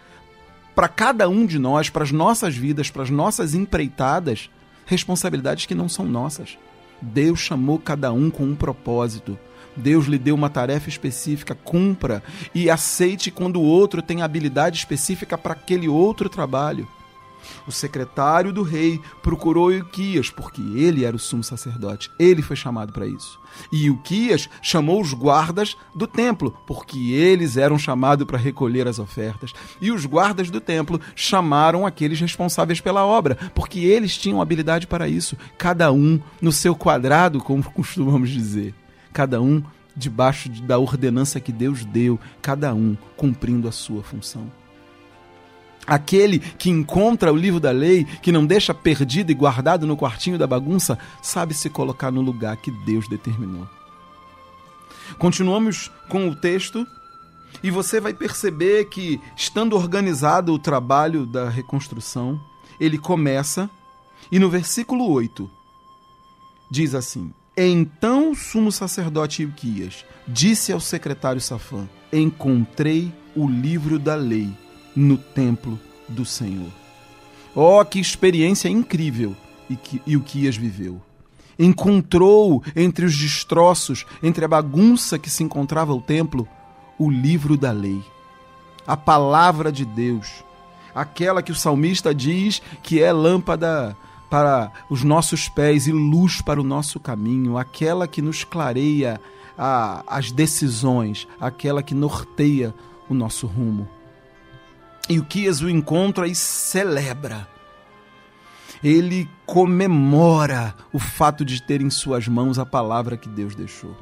para 0.75 0.89
cada 0.89 1.29
um 1.29 1.45
de 1.45 1.57
nós, 1.57 1.89
para 1.89 2.03
as 2.03 2.11
nossas 2.11 2.55
vidas, 2.55 2.91
para 2.91 3.03
as 3.03 3.09
nossas 3.09 3.55
empreitadas, 3.55 4.49
responsabilidades 4.85 5.65
que 5.65 5.73
não 5.73 5.87
são 5.87 6.05
nossas. 6.05 6.57
Deus 7.01 7.39
chamou 7.39 7.79
cada 7.79 8.11
um 8.11 8.29
com 8.29 8.43
um 8.43 8.55
propósito. 8.55 9.39
Deus 9.75 10.05
lhe 10.05 10.17
deu 10.17 10.35
uma 10.35 10.49
tarefa 10.49 10.89
específica, 10.89 11.55
cumpra 11.55 12.21
e 12.53 12.69
aceite 12.69 13.31
quando 13.31 13.57
o 13.57 13.63
outro 13.63 14.01
tem 14.01 14.21
habilidade 14.21 14.77
específica 14.77 15.37
para 15.37 15.53
aquele 15.53 15.87
outro 15.87 16.29
trabalho. 16.29 16.87
O 17.67 17.71
secretário 17.71 18.51
do 18.51 18.63
rei 18.63 19.01
procurou 19.21 19.71
Ilquias, 19.71 20.29
porque 20.29 20.61
ele 20.61 21.05
era 21.05 21.15
o 21.15 21.19
sumo 21.19 21.43
sacerdote. 21.43 22.11
Ele 22.19 22.41
foi 22.41 22.55
chamado 22.55 22.93
para 22.93 23.07
isso. 23.07 23.39
E 23.71 23.85
Ilquias 23.85 24.49
chamou 24.61 25.01
os 25.01 25.13
guardas 25.13 25.77
do 25.95 26.07
templo, 26.07 26.55
porque 26.65 27.13
eles 27.13 27.57
eram 27.57 27.77
chamados 27.77 28.25
para 28.25 28.37
recolher 28.37 28.87
as 28.87 28.99
ofertas. 28.99 29.53
E 29.79 29.91
os 29.91 30.05
guardas 30.05 30.49
do 30.49 30.59
templo 30.59 30.99
chamaram 31.15 31.85
aqueles 31.85 32.19
responsáveis 32.19 32.81
pela 32.81 33.05
obra, 33.05 33.35
porque 33.53 33.79
eles 33.79 34.17
tinham 34.17 34.41
habilidade 34.41 34.87
para 34.87 35.07
isso, 35.07 35.37
cada 35.57 35.91
um 35.91 36.19
no 36.41 36.51
seu 36.51 36.75
quadrado, 36.75 37.39
como 37.39 37.63
costumamos 37.71 38.29
dizer. 38.29 38.73
Cada 39.13 39.41
um 39.41 39.63
debaixo 39.95 40.49
da 40.49 40.77
ordenança 40.77 41.39
que 41.39 41.51
Deus 41.51 41.85
deu, 41.85 42.19
cada 42.41 42.73
um 42.73 42.97
cumprindo 43.15 43.67
a 43.67 43.71
sua 43.71 44.03
função. 44.03 44.51
Aquele 45.87 46.39
que 46.39 46.69
encontra 46.69 47.31
o 47.31 47.35
livro 47.35 47.59
da 47.59 47.71
lei, 47.71 48.05
que 48.21 48.31
não 48.31 48.45
deixa 48.45 48.73
perdido 48.73 49.31
e 49.31 49.35
guardado 49.35 49.85
no 49.85 49.95
quartinho 49.95 50.37
da 50.37 50.47
bagunça, 50.47 50.97
sabe 51.21 51.53
se 51.53 51.69
colocar 51.69 52.11
no 52.11 52.21
lugar 52.21 52.57
que 52.57 52.71
Deus 52.71 53.07
determinou. 53.07 53.67
Continuamos 55.19 55.91
com 56.09 56.27
o 56.27 56.35
texto 56.35 56.85
e 57.61 57.69
você 57.69 57.99
vai 57.99 58.13
perceber 58.13 58.85
que, 58.85 59.21
estando 59.37 59.75
organizado 59.75 60.53
o 60.53 60.59
trabalho 60.59 61.25
da 61.25 61.49
reconstrução, 61.49 62.39
ele 62.79 62.97
começa 62.97 63.69
e 64.31 64.39
no 64.39 64.49
versículo 64.49 65.07
8 65.09 65.49
diz 66.69 66.95
assim: 66.95 67.31
Então 67.55 68.31
o 68.31 68.35
sumo 68.35 68.71
sacerdote 68.71 69.43
Ilquias 69.43 70.03
disse 70.27 70.71
ao 70.71 70.79
secretário 70.79 71.39
Safã: 71.39 71.87
Encontrei 72.11 73.13
o 73.35 73.47
livro 73.47 73.99
da 73.99 74.15
lei 74.15 74.64
no 74.95 75.17
templo 75.17 75.79
do 76.07 76.25
Senhor. 76.25 76.71
Oh, 77.53 77.83
que 77.85 77.99
experiência 77.99 78.69
incrível 78.69 79.35
e, 79.69 79.75
que, 79.75 80.01
e 80.05 80.15
o 80.15 80.21
Quias 80.21 80.55
viveu. 80.55 81.01
Encontrou 81.57 82.61
entre 82.75 83.05
os 83.05 83.17
destroços, 83.17 84.05
entre 84.21 84.43
a 84.43 84.47
bagunça 84.47 85.17
que 85.17 85.29
se 85.29 85.43
encontrava 85.43 85.93
o 85.93 86.01
templo, 86.01 86.47
o 86.99 87.09
livro 87.09 87.57
da 87.57 87.71
lei, 87.71 88.01
a 88.85 88.97
palavra 88.97 89.71
de 89.71 89.85
Deus, 89.85 90.43
aquela 90.93 91.41
que 91.41 91.51
o 91.51 91.55
salmista 91.55 92.13
diz 92.13 92.61
que 92.83 93.01
é 93.01 93.11
lâmpada 93.11 93.95
para 94.29 94.71
os 94.89 95.03
nossos 95.03 95.47
pés 95.47 95.87
e 95.87 95.91
luz 95.91 96.41
para 96.41 96.59
o 96.59 96.63
nosso 96.63 96.99
caminho, 96.99 97.57
aquela 97.57 98.07
que 98.07 98.21
nos 98.21 98.43
clareia 98.43 99.19
a, 99.57 100.03
as 100.07 100.31
decisões, 100.31 101.27
aquela 101.39 101.81
que 101.81 101.93
norteia 101.93 102.73
o 103.09 103.13
nosso 103.13 103.47
rumo. 103.47 103.87
E 105.07 105.19
o 105.19 105.25
Kias 105.25 105.61
o 105.61 105.69
encontra 105.69 106.27
e 106.27 106.33
celebra. 106.33 107.47
Ele 108.83 109.29
comemora 109.45 110.75
o 110.91 110.99
fato 110.99 111.45
de 111.45 111.61
ter 111.61 111.81
em 111.81 111.89
suas 111.89 112.27
mãos 112.27 112.59
a 112.59 112.65
palavra 112.65 113.17
que 113.17 113.29
Deus 113.29 113.55
deixou. 113.55 113.95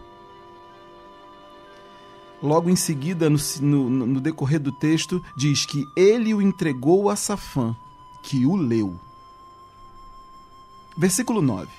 Logo 2.41 2.69
em 2.69 2.75
seguida, 2.75 3.29
no, 3.29 3.37
no, 3.61 3.89
no 3.89 4.19
decorrer 4.19 4.59
do 4.59 4.71
texto, 4.71 5.23
diz 5.35 5.65
que 5.65 5.85
ele 5.95 6.33
o 6.33 6.41
entregou 6.41 7.09
a 7.09 7.15
Safã, 7.15 7.75
que 8.21 8.45
o 8.45 8.55
leu. 8.55 8.99
Versículo 10.97 11.41
9. 11.41 11.69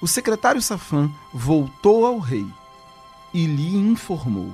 O 0.00 0.08
secretário 0.08 0.60
Safã 0.60 1.10
voltou 1.32 2.06
ao 2.06 2.18
rei 2.18 2.46
e 3.32 3.46
lhe 3.46 3.76
informou 3.76 4.52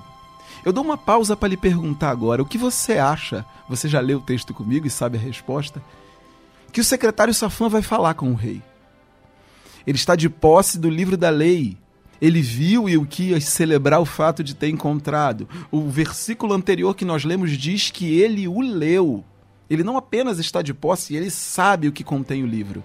eu 0.67 0.73
dou 0.73 0.83
uma 0.83 0.99
pausa 0.99 1.37
para 1.37 1.49
lhe 1.49 1.57
perguntar 1.57 2.11
agora: 2.11 2.43
o 2.43 2.47
que 2.47 2.59
você 2.59 2.99
acha? 2.99 3.47
Você 3.69 3.89
já 3.89 4.01
leu 4.01 4.19
o 4.19 4.23
texto 4.23 4.53
comigo 4.53 4.85
e 4.85 4.91
sabe 4.91 5.17
a 5.17 5.21
resposta? 5.21 5.81
Que 6.73 6.81
o 6.81 6.85
secretário 6.85 7.33
Safã 7.33 7.69
vai 7.69 7.83
falar 7.83 8.15
com 8.15 8.33
o 8.33 8.35
rei. 8.35 8.61
Ele 9.87 9.97
está 9.97 10.17
de 10.17 10.29
posse 10.29 10.77
do 10.77 10.91
livro 10.91 11.17
da 11.17 11.31
lei. 11.31 11.79
Ele 12.21 12.43
viu 12.43 12.89
Ilquias 12.89 13.45
celebrar 13.45 14.01
o 14.01 14.05
fato 14.05 14.43
de 14.43 14.57
ter 14.57 14.69
encontrado. 14.69 15.49
O 15.71 15.89
versículo 15.89 16.53
anterior 16.53 16.97
que 16.97 17.05
nós 17.05 17.25
lemos 17.25 17.53
diz 17.53 17.93
que 17.93 18.19
ele 18.19 18.49
o 18.49 18.61
leu. 18.61 19.25
Ele 19.71 19.85
não 19.85 19.97
apenas 19.97 20.41
está 20.41 20.63
de 20.63 20.75
posse, 20.75 21.15
ele 21.15 21.31
sabe 21.31 21.87
o 21.87 21.93
que 21.93 22.03
contém 22.03 22.43
o 22.43 22.47
livro. 22.47 22.83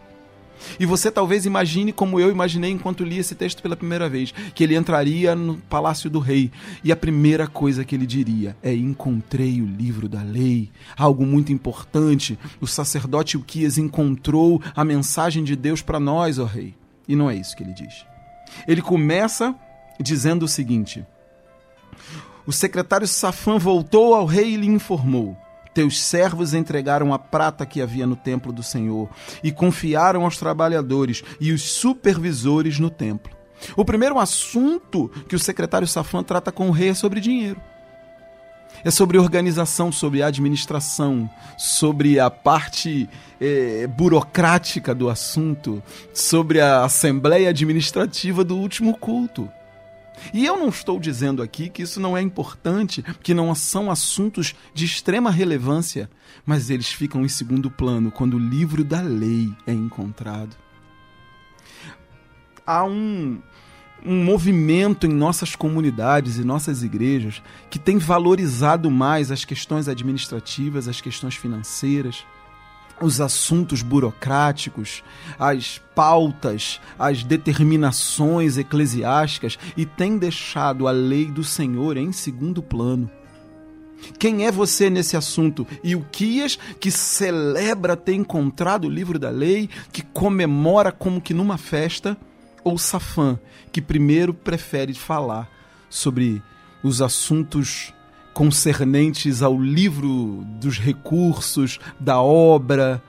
E 0.79 0.85
você 0.85 1.11
talvez 1.11 1.45
imagine 1.45 1.91
como 1.91 2.19
eu 2.19 2.29
imaginei 2.29 2.71
enquanto 2.71 3.03
li 3.03 3.17
esse 3.17 3.35
texto 3.35 3.61
pela 3.61 3.75
primeira 3.75 4.09
vez, 4.09 4.33
que 4.53 4.63
ele 4.63 4.75
entraria 4.75 5.35
no 5.35 5.57
palácio 5.57 6.09
do 6.09 6.19
rei 6.19 6.51
e 6.83 6.91
a 6.91 6.95
primeira 6.95 7.47
coisa 7.47 7.83
que 7.83 7.95
ele 7.95 8.05
diria 8.05 8.55
é: 8.61 8.73
"Encontrei 8.73 9.61
o 9.61 9.65
livro 9.65 10.07
da 10.07 10.21
lei". 10.21 10.69
Algo 10.97 11.25
muito 11.25 11.51
importante. 11.51 12.37
O 12.59 12.67
sacerdote 12.67 13.37
Uquias 13.37 13.77
encontrou 13.77 14.61
a 14.75 14.83
mensagem 14.83 15.43
de 15.43 15.55
Deus 15.55 15.81
para 15.81 15.99
nós, 15.99 16.39
ó 16.39 16.45
rei. 16.45 16.75
E 17.07 17.15
não 17.15 17.29
é 17.29 17.35
isso 17.35 17.55
que 17.55 17.63
ele 17.63 17.73
diz. 17.73 18.05
Ele 18.67 18.81
começa 18.81 19.55
dizendo 19.99 20.43
o 20.43 20.47
seguinte: 20.47 21.05
O 22.45 22.51
secretário 22.51 23.07
Safã 23.07 23.57
voltou 23.57 24.13
ao 24.13 24.25
rei 24.25 24.53
e 24.53 24.57
lhe 24.57 24.67
informou: 24.67 25.37
teus 25.73 26.01
servos 26.01 26.53
entregaram 26.53 27.13
a 27.13 27.19
prata 27.19 27.65
que 27.65 27.81
havia 27.81 28.05
no 28.05 28.15
templo 28.15 28.51
do 28.51 28.63
Senhor 28.63 29.09
e 29.43 29.51
confiaram 29.51 30.23
aos 30.23 30.37
trabalhadores 30.37 31.23
e 31.39 31.51
os 31.51 31.63
supervisores 31.63 32.79
no 32.79 32.89
templo. 32.89 33.31
O 33.75 33.85
primeiro 33.85 34.19
assunto 34.19 35.09
que 35.27 35.35
o 35.35 35.39
secretário 35.39 35.87
Safã 35.87 36.23
trata 36.23 36.51
com 36.51 36.67
o 36.67 36.71
rei 36.71 36.89
é 36.89 36.93
sobre 36.93 37.19
dinheiro. 37.19 37.61
É 38.83 38.89
sobre 38.89 39.17
organização, 39.17 39.91
sobre 39.91 40.23
administração, 40.23 41.29
sobre 41.57 42.19
a 42.19 42.31
parte 42.31 43.07
é, 43.39 43.85
burocrática 43.85 44.95
do 44.95 45.09
assunto, 45.09 45.83
sobre 46.13 46.59
a 46.59 46.83
assembleia 46.83 47.49
administrativa 47.49 48.43
do 48.43 48.57
último 48.57 48.97
culto. 48.97 49.51
E 50.33 50.45
eu 50.45 50.57
não 50.57 50.69
estou 50.69 50.99
dizendo 50.99 51.41
aqui 51.41 51.69
que 51.69 51.81
isso 51.81 51.99
não 51.99 52.15
é 52.15 52.21
importante, 52.21 53.03
que 53.21 53.33
não 53.33 53.53
são 53.55 53.89
assuntos 53.89 54.55
de 54.73 54.85
extrema 54.85 55.31
relevância, 55.31 56.09
mas 56.45 56.69
eles 56.69 56.87
ficam 56.87 57.23
em 57.23 57.29
segundo 57.29 57.69
plano 57.69 58.11
quando 58.11 58.35
o 58.35 58.39
livro 58.39 58.83
da 58.83 59.01
lei 59.01 59.51
é 59.65 59.73
encontrado. 59.73 60.55
Há 62.65 62.83
um, 62.83 63.41
um 64.05 64.23
movimento 64.23 65.05
em 65.05 65.13
nossas 65.13 65.55
comunidades 65.55 66.37
e 66.37 66.43
nossas 66.43 66.83
igrejas 66.83 67.41
que 67.69 67.79
tem 67.79 67.97
valorizado 67.97 68.89
mais 68.89 69.31
as 69.31 69.43
questões 69.43 69.87
administrativas, 69.87 70.87
as 70.87 71.01
questões 71.01 71.35
financeiras 71.35 72.25
os 73.01 73.19
assuntos 73.19 73.81
burocráticos, 73.81 75.03
as 75.37 75.81
pautas, 75.95 76.79
as 76.97 77.23
determinações 77.23 78.57
eclesiásticas 78.57 79.57
e 79.75 79.85
tem 79.85 80.17
deixado 80.17 80.87
a 80.87 80.91
lei 80.91 81.25
do 81.25 81.43
Senhor 81.43 81.97
em 81.97 82.11
segundo 82.11 82.61
plano. 82.61 83.09
Quem 84.17 84.45
é 84.47 84.51
você 84.51 84.89
nesse 84.89 85.15
assunto? 85.15 85.67
E 85.83 85.95
o 85.95 86.05
Quias, 86.11 86.57
que 86.79 86.89
celebra 86.89 87.95
ter 87.95 88.13
encontrado 88.13 88.85
o 88.85 88.89
livro 88.89 89.19
da 89.19 89.29
lei, 89.29 89.69
que 89.91 90.01
comemora 90.01 90.91
como 90.91 91.21
que 91.21 91.33
numa 91.33 91.57
festa, 91.57 92.17
ou 92.63 92.77
Safã, 92.77 93.39
que 93.71 93.81
primeiro 93.81 94.33
prefere 94.33 94.93
falar 94.93 95.49
sobre 95.89 96.41
os 96.83 97.01
assuntos 97.01 97.93
concernentes 98.33 99.41
ao 99.41 99.59
livro 99.59 100.45
dos 100.59 100.79
recursos, 100.79 101.79
da 101.99 102.21
obra, 102.21 103.03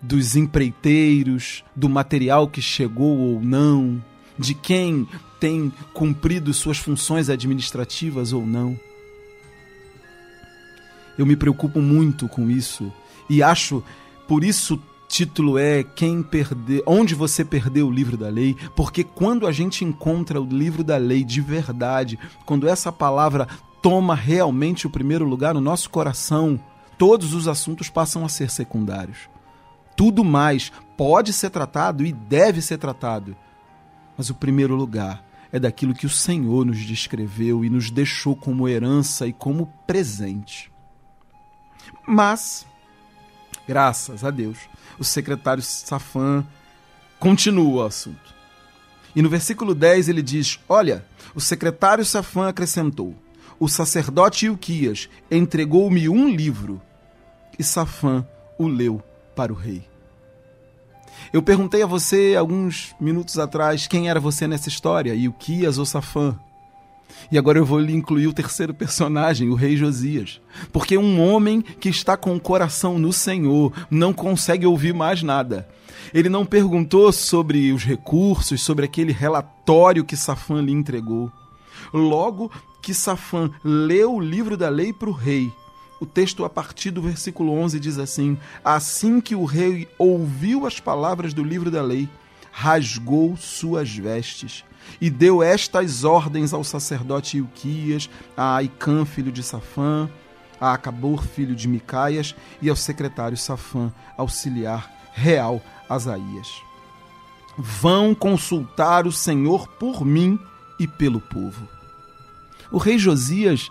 dos 0.00 0.36
empreiteiros, 0.36 1.64
do 1.74 1.88
material 1.88 2.48
que 2.48 2.62
chegou 2.62 3.18
ou 3.18 3.40
não, 3.40 4.02
de 4.38 4.54
quem 4.54 5.08
tem 5.40 5.72
cumprido 5.92 6.52
suas 6.52 6.78
funções 6.78 7.28
administrativas 7.28 8.32
ou 8.32 8.46
não. 8.46 8.78
Eu 11.16 11.26
me 11.26 11.36
preocupo 11.36 11.80
muito 11.80 12.28
com 12.28 12.48
isso 12.48 12.92
e 13.28 13.42
acho 13.42 13.82
por 14.26 14.44
isso 14.44 14.80
título 15.08 15.58
é 15.58 15.82
quem 15.82 16.22
perdeu, 16.22 16.82
onde 16.86 17.14
você 17.14 17.44
perdeu 17.44 17.88
o 17.88 17.90
livro 17.90 18.16
da 18.16 18.28
lei, 18.28 18.54
porque 18.76 19.02
quando 19.02 19.46
a 19.46 19.52
gente 19.52 19.84
encontra 19.84 20.40
o 20.40 20.46
livro 20.46 20.84
da 20.84 20.98
lei 20.98 21.24
de 21.24 21.40
verdade, 21.40 22.18
quando 22.44 22.68
essa 22.68 22.92
palavra 22.92 23.48
toma 23.82 24.14
realmente 24.14 24.86
o 24.86 24.90
primeiro 24.90 25.24
lugar 25.24 25.54
no 25.54 25.60
nosso 25.60 25.90
coração, 25.90 26.60
todos 26.96 27.34
os 27.34 27.46
assuntos 27.46 27.88
passam 27.88 28.24
a 28.24 28.28
ser 28.28 28.50
secundários. 28.50 29.28
Tudo 29.96 30.24
mais 30.24 30.72
pode 30.96 31.32
ser 31.32 31.50
tratado 31.50 32.04
e 32.04 32.12
deve 32.12 32.60
ser 32.60 32.78
tratado. 32.78 33.36
Mas 34.16 34.30
o 34.30 34.34
primeiro 34.34 34.74
lugar 34.74 35.24
é 35.52 35.58
daquilo 35.58 35.94
que 35.94 36.06
o 36.06 36.10
Senhor 36.10 36.64
nos 36.64 36.78
descreveu 36.78 37.64
e 37.64 37.70
nos 37.70 37.90
deixou 37.90 38.36
como 38.36 38.68
herança 38.68 39.26
e 39.26 39.32
como 39.32 39.66
presente. 39.86 40.70
Mas, 42.06 42.66
graças 43.66 44.24
a 44.24 44.30
Deus, 44.30 44.58
o 44.98 45.04
secretário 45.04 45.62
Safã 45.62 46.44
continua 47.18 47.82
o 47.82 47.86
assunto. 47.86 48.34
E 49.14 49.22
no 49.22 49.28
versículo 49.28 49.74
10 49.74 50.08
ele 50.08 50.22
diz: 50.22 50.60
Olha, 50.68 51.04
o 51.34 51.40
secretário 51.40 52.04
Safã 52.04 52.48
acrescentou: 52.48 53.16
O 53.60 53.68
sacerdote 53.68 54.46
Ilquias 54.46 55.08
entregou-me 55.30 56.08
um 56.08 56.28
livro. 56.28 56.80
E 57.58 57.64
Safã 57.64 58.26
o 58.56 58.68
leu 58.68 59.02
para 59.34 59.52
o 59.52 59.56
rei. 59.56 59.84
Eu 61.32 61.42
perguntei 61.42 61.82
a 61.82 61.86
você 61.86 62.36
alguns 62.38 62.94
minutos 63.00 63.38
atrás 63.38 63.86
quem 63.86 64.08
era 64.08 64.20
você 64.20 64.46
nessa 64.46 64.68
história, 64.68 65.14
Ilquias 65.14 65.76
ou 65.76 65.84
Safã. 65.84 66.38
E 67.32 67.38
agora 67.38 67.58
eu 67.58 67.64
vou 67.64 67.80
lhe 67.80 67.92
incluir 67.92 68.26
o 68.28 68.32
terceiro 68.32 68.72
personagem, 68.72 69.48
o 69.48 69.54
rei 69.54 69.76
Josias. 69.76 70.40
Porque 70.72 70.96
um 70.96 71.20
homem 71.20 71.60
que 71.60 71.88
está 71.88 72.16
com 72.16 72.36
o 72.36 72.40
coração 72.40 72.98
no 72.98 73.12
Senhor 73.12 73.72
não 73.90 74.12
consegue 74.12 74.66
ouvir 74.66 74.94
mais 74.94 75.22
nada. 75.22 75.68
Ele 76.14 76.28
não 76.28 76.46
perguntou 76.46 77.12
sobre 77.12 77.72
os 77.72 77.84
recursos, 77.84 78.62
sobre 78.62 78.84
aquele 78.84 79.12
relatório 79.12 80.04
que 80.04 80.16
Safã 80.16 80.60
lhe 80.60 80.72
entregou. 80.72 81.30
Logo 81.92 82.50
que 82.80 82.94
Safã 82.94 83.50
leu 83.62 84.14
o 84.14 84.20
livro 84.20 84.56
da 84.56 84.68
lei 84.68 84.92
para 84.92 85.08
o 85.08 85.12
rei, 85.12 85.52
o 86.00 86.06
texto 86.06 86.44
a 86.44 86.50
partir 86.50 86.90
do 86.90 87.02
versículo 87.02 87.52
11 87.52 87.80
diz 87.80 87.98
assim: 87.98 88.38
Assim 88.64 89.20
que 89.20 89.34
o 89.34 89.44
rei 89.44 89.88
ouviu 89.98 90.66
as 90.66 90.78
palavras 90.78 91.34
do 91.34 91.42
livro 91.42 91.70
da 91.70 91.82
lei, 91.82 92.08
rasgou 92.52 93.36
suas 93.36 93.90
vestes 93.90 94.64
e 95.00 95.10
deu 95.10 95.42
estas 95.42 96.04
ordens 96.04 96.52
ao 96.52 96.64
sacerdote 96.64 97.38
Ilquias, 97.38 98.08
a 98.36 98.56
Aicã, 98.56 99.04
filho 99.04 99.32
de 99.32 99.42
Safã, 99.42 100.08
a 100.60 100.72
Acabor, 100.72 101.24
filho 101.24 101.54
de 101.54 101.68
Micaias, 101.68 102.34
e 102.62 102.70
ao 102.70 102.76
secretário 102.76 103.36
Safã, 103.36 103.92
auxiliar 104.16 104.90
real 105.12 105.60
Asaías. 105.88 106.62
Vão 107.56 108.14
consultar 108.14 109.06
o 109.06 109.12
Senhor 109.12 109.66
por 109.66 110.04
mim 110.04 110.38
e 110.78 110.86
pelo 110.86 111.20
povo. 111.20 111.77
O 112.70 112.78
rei 112.78 112.98
Josias 112.98 113.70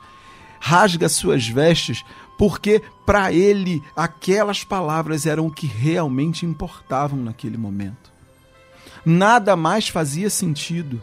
rasga 0.60 1.08
suas 1.08 1.48
vestes 1.48 2.04
porque 2.38 2.82
para 3.06 3.32
ele 3.32 3.82
aquelas 3.96 4.64
palavras 4.64 5.26
eram 5.26 5.48
o 5.48 5.52
que 5.52 5.66
realmente 5.66 6.46
importavam 6.46 7.20
naquele 7.20 7.58
momento. 7.58 8.12
Nada 9.06 9.56
mais 9.56 9.88
fazia 9.88 10.30
sentido. 10.30 11.02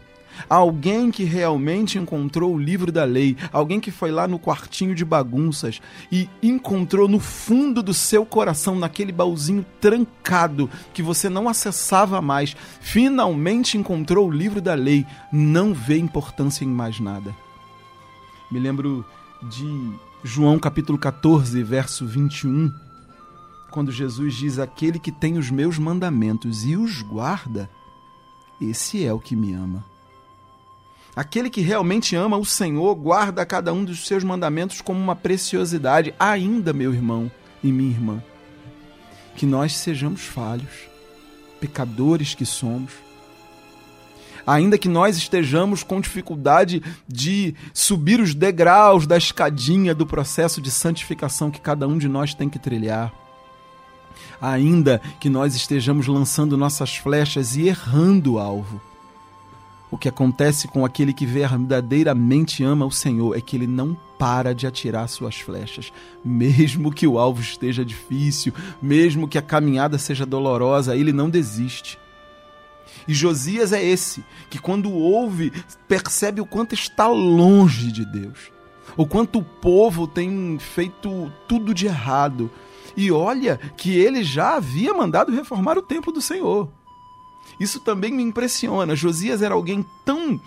Alguém 0.48 1.12
que 1.12 1.22
realmente 1.22 1.96
encontrou 1.96 2.54
o 2.54 2.58
livro 2.58 2.90
da 2.90 3.04
lei, 3.04 3.36
alguém 3.52 3.78
que 3.78 3.92
foi 3.92 4.10
lá 4.10 4.26
no 4.26 4.38
quartinho 4.38 4.92
de 4.92 5.04
bagunças 5.04 5.80
e 6.10 6.28
encontrou 6.42 7.08
no 7.08 7.20
fundo 7.20 7.82
do 7.82 7.94
seu 7.94 8.26
coração, 8.26 8.74
naquele 8.74 9.12
baúzinho 9.12 9.64
trancado 9.80 10.68
que 10.92 11.02
você 11.02 11.28
não 11.28 11.48
acessava 11.48 12.20
mais, 12.20 12.56
finalmente 12.80 13.78
encontrou 13.78 14.28
o 14.28 14.32
livro 14.32 14.60
da 14.60 14.74
lei, 14.74 15.06
não 15.32 15.72
vê 15.72 15.98
importância 15.98 16.64
em 16.64 16.68
mais 16.68 16.98
nada. 16.98 17.43
Me 18.54 18.60
lembro 18.60 19.04
de 19.42 19.98
João 20.22 20.60
capítulo 20.60 20.96
14, 20.96 21.60
verso 21.64 22.06
21, 22.06 22.72
quando 23.68 23.90
Jesus 23.90 24.32
diz: 24.34 24.60
Aquele 24.60 25.00
que 25.00 25.10
tem 25.10 25.38
os 25.38 25.50
meus 25.50 25.76
mandamentos 25.76 26.64
e 26.64 26.76
os 26.76 27.02
guarda, 27.02 27.68
esse 28.60 29.04
é 29.04 29.12
o 29.12 29.18
que 29.18 29.34
me 29.34 29.52
ama. 29.52 29.84
Aquele 31.16 31.50
que 31.50 31.62
realmente 31.62 32.14
ama 32.14 32.36
o 32.36 32.44
Senhor 32.44 32.94
guarda 32.94 33.44
cada 33.44 33.72
um 33.72 33.84
dos 33.84 34.06
seus 34.06 34.22
mandamentos 34.22 34.80
como 34.80 35.00
uma 35.00 35.16
preciosidade, 35.16 36.14
ainda, 36.16 36.72
meu 36.72 36.94
irmão 36.94 37.28
e 37.60 37.72
minha 37.72 37.90
irmã. 37.90 38.22
Que 39.34 39.46
nós 39.46 39.76
sejamos 39.76 40.20
falhos, 40.20 40.88
pecadores 41.58 42.36
que 42.36 42.46
somos. 42.46 42.92
Ainda 44.46 44.78
que 44.78 44.88
nós 44.88 45.16
estejamos 45.16 45.82
com 45.82 46.00
dificuldade 46.00 46.82
de 47.08 47.54
subir 47.72 48.20
os 48.20 48.34
degraus 48.34 49.06
da 49.06 49.16
escadinha 49.16 49.94
do 49.94 50.06
processo 50.06 50.60
de 50.60 50.70
santificação 50.70 51.50
que 51.50 51.60
cada 51.60 51.86
um 51.86 51.98
de 51.98 52.08
nós 52.08 52.34
tem 52.34 52.48
que 52.48 52.58
trilhar. 52.58 53.12
Ainda 54.40 55.00
que 55.20 55.30
nós 55.30 55.54
estejamos 55.54 56.06
lançando 56.06 56.56
nossas 56.56 56.96
flechas 56.96 57.56
e 57.56 57.68
errando 57.68 58.34
o 58.34 58.38
alvo 58.38 58.80
o 59.94 59.96
que 59.96 60.08
acontece 60.08 60.66
com 60.66 60.84
aquele 60.84 61.12
que 61.12 61.24
verdadeiramente 61.24 62.64
ama 62.64 62.84
o 62.84 62.90
Senhor 62.90 63.36
é 63.36 63.40
que 63.40 63.54
ele 63.54 63.68
não 63.68 63.96
para 64.18 64.52
de 64.52 64.66
atirar 64.66 65.08
suas 65.08 65.36
flechas, 65.36 65.92
mesmo 66.24 66.92
que 66.92 67.06
o 67.06 67.16
alvo 67.16 67.40
esteja 67.40 67.84
difícil, 67.84 68.52
mesmo 68.82 69.28
que 69.28 69.38
a 69.38 69.42
caminhada 69.42 69.96
seja 69.96 70.26
dolorosa, 70.26 70.96
ele 70.96 71.12
não 71.12 71.30
desiste. 71.30 71.96
E 73.06 73.14
Josias 73.14 73.72
é 73.72 73.84
esse, 73.84 74.24
que 74.50 74.58
quando 74.58 74.90
ouve, 74.92 75.52
percebe 75.88 76.40
o 76.40 76.46
quanto 76.46 76.74
está 76.74 77.06
longe 77.06 77.92
de 77.92 78.04
Deus, 78.04 78.50
o 78.96 79.06
quanto 79.06 79.38
o 79.38 79.44
povo 79.44 80.06
tem 80.06 80.58
feito 80.58 81.32
tudo 81.48 81.74
de 81.74 81.86
errado. 81.86 82.50
E 82.96 83.10
olha 83.10 83.58
que 83.76 83.96
ele 83.96 84.22
já 84.22 84.56
havia 84.56 84.94
mandado 84.94 85.32
reformar 85.32 85.76
o 85.76 85.82
templo 85.82 86.12
do 86.12 86.20
Senhor. 86.20 86.68
Isso 87.58 87.80
também 87.80 88.12
me 88.12 88.22
impressiona. 88.22 88.96
Josias 88.96 89.42
era 89.42 89.54
alguém 89.54 89.84
tão 90.04 90.40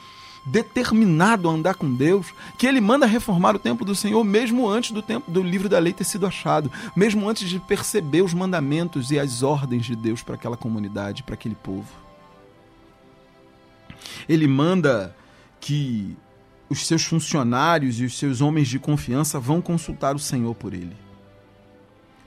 determinado 0.48 1.50
a 1.50 1.52
andar 1.52 1.76
com 1.76 1.94
Deus, 1.94 2.28
que 2.58 2.66
ele 2.66 2.80
manda 2.80 3.06
reformar 3.06 3.56
o 3.56 3.60
templo 3.60 3.86
do 3.86 3.94
Senhor 3.94 4.24
mesmo 4.24 4.68
antes 4.68 4.92
do 4.92 5.02
tempo 5.02 5.30
do 5.30 5.44
livro 5.44 5.68
da 5.68 5.78
lei 5.78 5.92
ter 5.92 6.06
sido 6.06 6.26
achado, 6.26 6.72
mesmo 6.96 7.28
antes 7.30 7.50
de 7.50 7.60
perceber 7.60 8.22
os 8.22 8.34
mandamentos 8.34 9.12
e 9.12 9.20
as 9.20 9.44
ordens 9.44 9.86
de 9.86 9.96
Deus 9.96 10.24
para 10.24 10.36
aquela 10.36 10.56
comunidade, 10.56 11.22
para 11.22 11.34
aquele 11.34 11.56
povo. 11.56 12.07
Ele 14.28 14.48
manda 14.48 15.16
que 15.60 16.16
os 16.70 16.86
seus 16.86 17.04
funcionários 17.04 18.00
e 18.00 18.06
os 18.06 18.18
seus 18.18 18.42
homens 18.42 18.68
de 18.68 18.80
confiança 18.80 19.40
vão 19.40 19.62
consultar 19.62 20.16
o 20.16 20.20
Senhor 20.20 20.54
por 20.56 20.74
ele. 20.74 20.96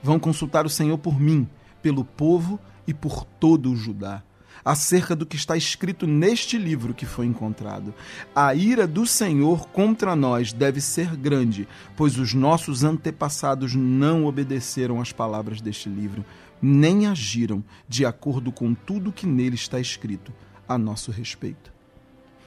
Vão 0.01 0.19
consultar 0.19 0.65
o 0.65 0.69
Senhor 0.69 0.97
por 0.97 1.19
mim, 1.19 1.47
pelo 1.81 2.03
povo 2.03 2.59
e 2.87 2.93
por 2.93 3.23
todo 3.23 3.71
o 3.71 3.75
Judá 3.75 4.23
acerca 4.63 5.15
do 5.15 5.25
que 5.25 5.35
está 5.35 5.57
escrito 5.57 6.05
neste 6.07 6.57
livro 6.57 6.93
que 6.93 7.05
foi 7.05 7.25
encontrado. 7.25 7.93
A 8.35 8.53
ira 8.53 8.87
do 8.87 9.05
Senhor 9.05 9.67
contra 9.69 10.15
nós 10.15 10.53
deve 10.53 10.79
ser 10.79 11.15
grande, 11.15 11.67
pois 11.95 12.17
os 12.17 12.33
nossos 12.33 12.83
antepassados 12.83 13.75
não 13.75 14.25
obedeceram 14.25 15.01
às 15.01 15.11
palavras 15.11 15.61
deste 15.61 15.89
livro, 15.89 16.23
nem 16.61 17.07
agiram 17.07 17.63
de 17.87 18.05
acordo 18.05 18.51
com 18.51 18.73
tudo 18.73 19.11
que 19.11 19.25
nele 19.25 19.55
está 19.55 19.79
escrito 19.79 20.31
a 20.73 20.77
nosso 20.77 21.11
respeito. 21.11 21.71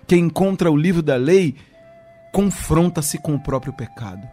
Quem 0.06 0.24
encontra 0.24 0.70
o 0.70 0.76
livro 0.76 1.02
da 1.02 1.16
lei 1.16 1.56
confronta-se 2.32 3.18
com 3.18 3.34
o 3.34 3.40
próprio 3.40 3.72
pecado 3.72 4.28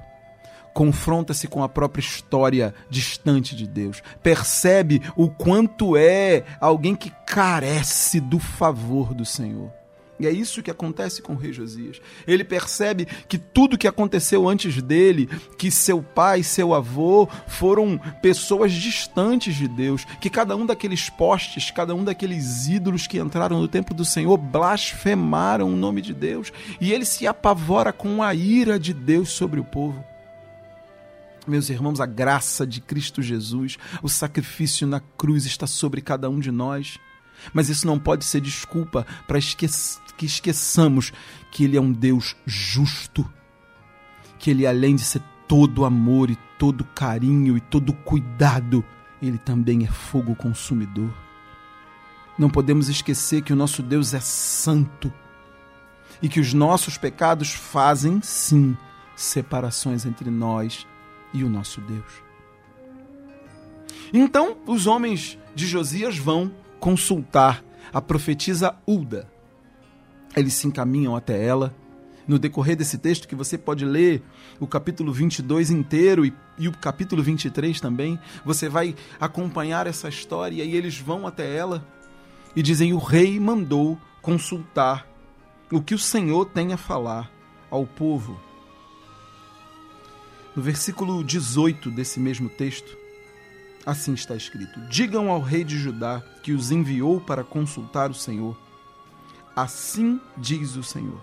confronta-se 0.74 1.48
com 1.48 1.64
a 1.64 1.70
própria 1.70 2.02
história 2.02 2.74
distante 2.89 3.56
de 3.56 3.68
Deus, 3.68 4.02
percebe 4.24 5.02
o 5.16 5.30
quanto 5.30 5.98
é 5.98 6.44
alguém 6.60 6.96
que 6.96 7.12
carece 7.26 8.20
do 8.20 8.39
favor 8.39 9.14
do 9.14 9.26
Senhor. 9.26 9.80
E 10.22 10.28
é 10.28 10.32
isso 10.32 10.61
que 10.61 10.69
acontece 10.69 11.19
com 11.19 11.34
o 11.34 11.36
rei 11.36 11.51
Josias. 11.51 11.99
Ele 12.28 12.43
percebe 12.43 13.07
que 13.28 13.39
tudo 13.39 13.76
que 13.76 13.88
aconteceu 13.88 14.47
antes 14.47 14.80
dele, 14.80 15.28
que 15.57 15.72
seu 15.72 16.03
pai, 16.03 16.43
seu 16.43 16.76
avô 16.76 17.28
foram 17.47 17.99
pessoas 18.22 18.72
distantes 18.72 19.55
de 19.55 19.67
Deus, 19.67 20.05
que 20.22 20.30
cada 20.30 20.55
um 20.55 20.63
daqueles 20.63 21.09
postes, 21.09 21.72
cada 21.72 21.95
um 21.95 22.03
daqueles 22.03 22.67
ídolos 22.67 23.07
que 23.07 23.17
entraram 23.17 23.59
no 23.59 23.67
templo 23.67 23.95
do 23.95 24.05
Senhor 24.05 24.38
blasfemaram 24.38 25.74
o 25.74 25.76
nome 25.76 26.03
de 26.03 26.13
Deus, 26.13 26.53
e 26.80 26.93
ele 26.93 27.03
se 27.03 27.26
apavora 27.26 27.91
com 27.91 28.22
a 28.22 28.36
ira 28.36 28.80
de 28.80 28.93
Deus 28.93 29.30
sobre 29.30 29.59
o 29.59 29.63
povo. 29.63 30.05
Meus 31.47 31.67
irmãos, 31.72 31.99
a 31.99 32.05
graça 32.05 32.67
de 32.67 32.80
Cristo 32.80 33.24
Jesus, 33.24 33.80
o 34.03 34.07
sacrifício 34.07 34.86
na 34.86 34.99
cruz 34.99 35.47
está 35.47 35.65
sobre 35.65 35.99
cada 35.99 36.30
um 36.30 36.39
de 36.39 36.51
nós. 36.51 36.99
Mas 37.54 37.70
isso 37.70 37.88
não 37.88 38.00
pode 38.00 38.26
ser 38.26 38.42
desculpa 38.42 39.06
para 39.28 39.38
esque 39.38 39.68
que 40.18 40.26
esqueçamos 40.26 41.12
que 41.50 41.64
Ele 41.64 41.78
é 41.78 41.82
um 41.82 41.92
Deus 41.92 42.36
justo, 42.46 43.28
que 44.38 44.52
Ele, 44.52 44.68
além 44.68 44.96
de 44.96 45.04
ser 45.04 45.22
todo 45.48 45.84
amor 45.84 46.30
e 46.30 46.38
todo 46.58 46.84
carinho 46.84 47.58
e 47.58 47.60
todo 47.60 47.92
cuidado, 47.92 48.86
Ele 49.22 49.38
também 49.38 49.84
é 49.84 49.88
fogo 49.88 50.36
consumidor. 50.36 51.12
Não 52.38 52.50
podemos 52.50 52.88
esquecer 52.88 53.42
que 53.42 53.52
o 53.52 53.56
nosso 53.56 53.82
Deus 53.82 54.14
é 54.14 54.20
santo 54.20 55.12
e 56.22 56.30
que 56.30 56.39
os 56.39 56.54
nossos 56.54 56.98
pecados 56.98 57.52
fazem, 57.52 58.22
sim, 58.22 58.78
separações 59.16 60.06
entre 60.06 60.30
nós 60.30 60.88
e 61.34 61.44
o 61.44 61.50
nosso 61.50 61.82
Deus. 61.82 62.24
Então, 64.14 64.58
os 64.68 64.88
homens 64.88 65.38
de 65.56 65.66
Josias 65.68 66.18
vão 66.18 66.52
consultar 66.82 67.63
a 67.93 68.01
profetisa 68.01 68.75
Ulda. 68.88 69.32
Eles 70.36 70.53
se 70.55 70.67
encaminham 70.67 71.15
até 71.15 71.41
ela. 71.41 71.73
No 72.27 72.39
decorrer 72.39 72.75
desse 72.75 72.97
texto, 72.97 73.27
que 73.27 73.36
você 73.36 73.57
pode 73.57 73.86
ler 73.86 74.23
o 74.59 74.67
capítulo 74.67 75.13
22 75.13 75.69
inteiro 75.69 76.25
e, 76.25 76.34
e 76.57 76.67
o 76.67 76.71
capítulo 76.71 77.21
23 77.21 77.79
também, 77.79 78.19
você 78.43 78.67
vai 78.67 78.95
acompanhar 79.19 79.86
essa 79.86 80.09
história 80.09 80.63
e 80.63 80.75
eles 80.75 80.97
vão 80.97 81.27
até 81.27 81.55
ela 81.55 81.86
e 82.55 82.61
dizem: 82.63 82.93
O 82.93 82.97
rei 82.97 83.39
mandou 83.39 83.97
consultar 84.21 85.07
o 85.71 85.82
que 85.82 85.93
o 85.93 85.99
Senhor 85.99 86.45
tem 86.45 86.73
a 86.73 86.77
falar 86.77 87.32
ao 87.69 87.86
povo. 87.86 88.39
No 90.55 90.61
versículo 90.61 91.23
18 91.23 91.89
desse 91.91 92.19
mesmo 92.19 92.49
texto, 92.49 92.97
Assim 93.86 94.13
está 94.13 94.36
escrito: 94.36 94.79
Digam 94.82 95.29
ao 95.29 95.41
rei 95.41 95.63
de 95.63 95.77
Judá 95.77 96.23
que 96.42 96.52
os 96.52 96.72
enviou 96.72 97.20
para 97.20 97.44
consultar 97.44 98.10
o 98.10 98.16
Senhor. 98.16 98.58
Assim 99.56 100.20
diz 100.38 100.76
o 100.76 100.84
Senhor, 100.84 101.22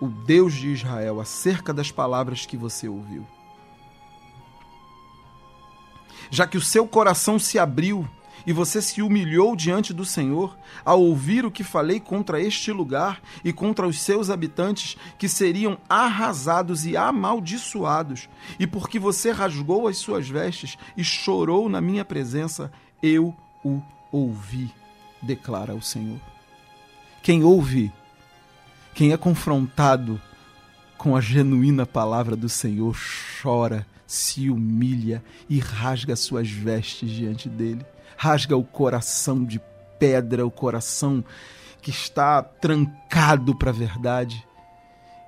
o 0.00 0.06
Deus 0.06 0.54
de 0.54 0.68
Israel, 0.68 1.20
acerca 1.20 1.72
das 1.72 1.90
palavras 1.90 2.46
que 2.46 2.56
você 2.56 2.88
ouviu. 2.88 3.26
Já 6.30 6.46
que 6.46 6.56
o 6.56 6.62
seu 6.62 6.86
coração 6.86 7.38
se 7.38 7.58
abriu 7.58 8.08
e 8.46 8.52
você 8.52 8.82
se 8.82 9.02
humilhou 9.02 9.54
diante 9.54 9.92
do 9.92 10.04
Senhor 10.04 10.56
ao 10.84 11.00
ouvir 11.00 11.44
o 11.44 11.50
que 11.50 11.62
falei 11.62 12.00
contra 12.00 12.40
este 12.40 12.72
lugar 12.72 13.20
e 13.44 13.52
contra 13.52 13.86
os 13.86 14.00
seus 14.00 14.30
habitantes, 14.30 14.96
que 15.18 15.28
seriam 15.28 15.78
arrasados 15.88 16.84
e 16.84 16.96
amaldiçoados, 16.96 18.28
e 18.58 18.66
porque 18.66 18.98
você 18.98 19.30
rasgou 19.30 19.86
as 19.86 19.98
suas 19.98 20.28
vestes 20.28 20.76
e 20.96 21.04
chorou 21.04 21.68
na 21.68 21.80
minha 21.80 22.04
presença, 22.04 22.72
eu 23.02 23.34
o 23.64 23.80
ouvi, 24.12 24.72
declara 25.20 25.74
o 25.74 25.82
Senhor. 25.82 26.20
Quem 27.22 27.42
ouve, 27.42 27.90
quem 28.94 29.12
é 29.12 29.16
confrontado 29.16 30.20
com 30.96 31.16
a 31.16 31.20
genuína 31.20 31.84
palavra 31.84 32.36
do 32.36 32.48
Senhor, 32.48 32.96
chora, 33.42 33.84
se 34.06 34.50
humilha 34.50 35.24
e 35.48 35.58
rasga 35.58 36.14
suas 36.14 36.48
vestes 36.48 37.10
diante 37.10 37.48
dele 37.48 37.84
rasga 38.22 38.56
o 38.56 38.62
coração 38.62 39.44
de 39.44 39.60
pedra, 39.98 40.46
o 40.46 40.50
coração 40.50 41.24
que 41.80 41.90
está 41.90 42.40
trancado 42.40 43.56
para 43.56 43.70
a 43.70 43.74
verdade 43.74 44.46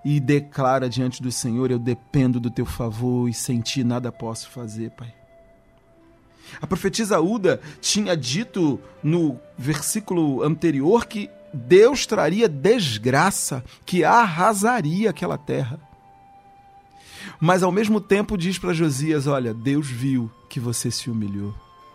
e 0.04 0.20
declara 0.20 0.88
diante 0.88 1.20
do 1.20 1.32
Senhor: 1.32 1.72
Eu 1.72 1.78
dependo 1.80 2.38
do 2.38 2.50
teu 2.50 2.64
favor 2.64 3.28
e 3.28 3.34
sem 3.34 3.60
ti 3.60 3.82
nada 3.82 4.12
posso 4.12 4.48
fazer, 4.48 4.92
Pai. 4.92 5.12
A 6.60 6.66
profetisa 6.66 7.20
Uda 7.20 7.60
tinha 7.80 8.16
dito 8.16 8.80
no 9.02 9.38
versículo 9.56 10.42
anterior 10.42 11.06
que 11.06 11.28
Deus 11.52 12.06
traria 12.06 12.48
desgraça, 12.48 13.64
que 13.86 14.04
arrasaria 14.04 15.10
aquela 15.10 15.38
terra. 15.38 15.78
Mas 17.40 17.62
ao 17.62 17.72
mesmo 17.72 18.00
tempo 18.00 18.36
diz 18.36 18.58
para 18.58 18.72
Josias: 18.72 19.26
Olha, 19.26 19.54
Deus 19.54 19.86
viu 19.86 20.30
que 20.48 20.58
você 20.60 20.90
se 20.90 21.10
humilhou. 21.10 21.54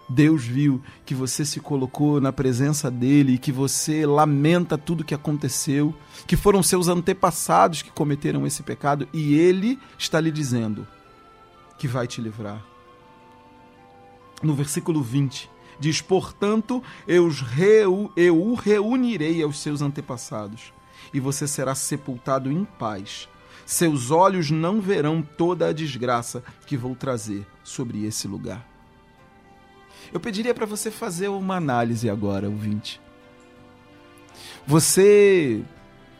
Deus 0.09 0.43
viu 0.43 0.81
que 1.05 1.13
você 1.13 1.45
se 1.45 1.59
colocou 1.59 2.19
na 2.19 2.33
presença 2.33 2.89
dele 2.89 3.33
e 3.33 3.37
que 3.37 3.51
você 3.51 4.07
lamenta 4.07 4.75
tudo 4.75 5.03
que 5.03 5.13
aconteceu, 5.13 5.93
que 6.25 6.35
foram 6.35 6.63
seus 6.63 6.87
antepassados 6.87 7.83
que 7.83 7.91
cometeram 7.91 8.47
esse 8.47 8.63
pecado 8.63 9.07
e 9.13 9.35
ele 9.35 9.77
está 9.99 10.19
lhe 10.19 10.31
dizendo 10.31 10.87
que 11.77 11.87
vai 11.87 12.07
te 12.07 12.19
livrar. 12.19 12.59
No 14.41 14.53
versículo 14.53 15.01
20, 15.01 15.49
diz: 15.79 16.01
Portanto, 16.01 16.83
eu, 17.07 17.29
reu, 17.29 18.11
eu 18.15 18.41
o 18.41 18.53
reunirei 18.53 19.41
aos 19.41 19.59
seus 19.59 19.81
antepassados, 19.81 20.73
e 21.13 21.19
você 21.19 21.47
será 21.47 21.75
sepultado 21.75 22.51
em 22.51 22.63
paz. 22.63 23.27
Seus 23.65 24.09
olhos 24.09 24.49
não 24.49 24.81
verão 24.81 25.21
toda 25.21 25.67
a 25.67 25.73
desgraça 25.73 26.43
que 26.65 26.75
vou 26.75 26.95
trazer 26.95 27.45
sobre 27.63 28.03
esse 28.05 28.27
lugar. 28.27 28.67
Eu 30.11 30.19
pediria 30.19 30.55
para 30.55 30.65
você 30.65 30.89
fazer 30.89 31.27
uma 31.27 31.57
análise 31.57 32.09
agora, 32.09 32.49
ouvinte. 32.49 32.99
Você 34.65 35.63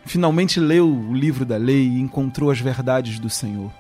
finalmente 0.06 0.60
leu 0.60 0.88
o 0.88 1.14
livro 1.14 1.46
da 1.46 1.58
lei 1.58 1.88
e 1.88 2.00
encontrou 2.00 2.52
as 2.52 2.60
verdades 2.60 3.20
do 3.20 3.30
Senhor. 3.30 3.72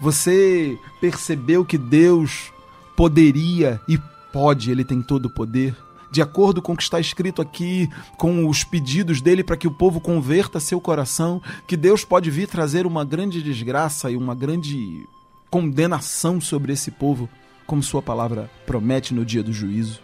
Você 0.00 0.76
percebeu 1.00 1.64
que 1.64 1.78
Deus 1.78 2.52
poderia 2.96 3.80
e 3.86 3.98
pode, 4.32 4.70
Ele 4.70 4.84
tem 4.84 5.02
todo 5.02 5.26
o 5.26 5.30
poder, 5.30 5.76
de 6.10 6.22
acordo 6.22 6.62
com 6.62 6.72
o 6.72 6.76
que 6.76 6.82
está 6.82 6.98
escrito 6.98 7.42
aqui, 7.42 7.88
com 8.16 8.48
os 8.48 8.64
pedidos 8.64 9.20
dele 9.20 9.44
para 9.44 9.56
que 9.56 9.66
o 9.66 9.70
povo 9.70 10.00
converta 10.00 10.58
seu 10.58 10.80
coração, 10.80 11.42
que 11.66 11.76
Deus 11.76 12.04
pode 12.04 12.30
vir 12.30 12.48
trazer 12.48 12.86
uma 12.86 13.04
grande 13.04 13.42
desgraça 13.42 14.10
e 14.10 14.16
uma 14.16 14.34
grande 14.34 15.06
condenação 15.50 16.40
sobre 16.40 16.72
esse 16.72 16.90
povo 16.90 17.28
como 17.66 17.82
Sua 17.82 18.00
palavra 18.00 18.50
promete 18.64 19.12
no 19.12 19.24
dia 19.24 19.42
do 19.42 19.52
juízo. 19.52 20.00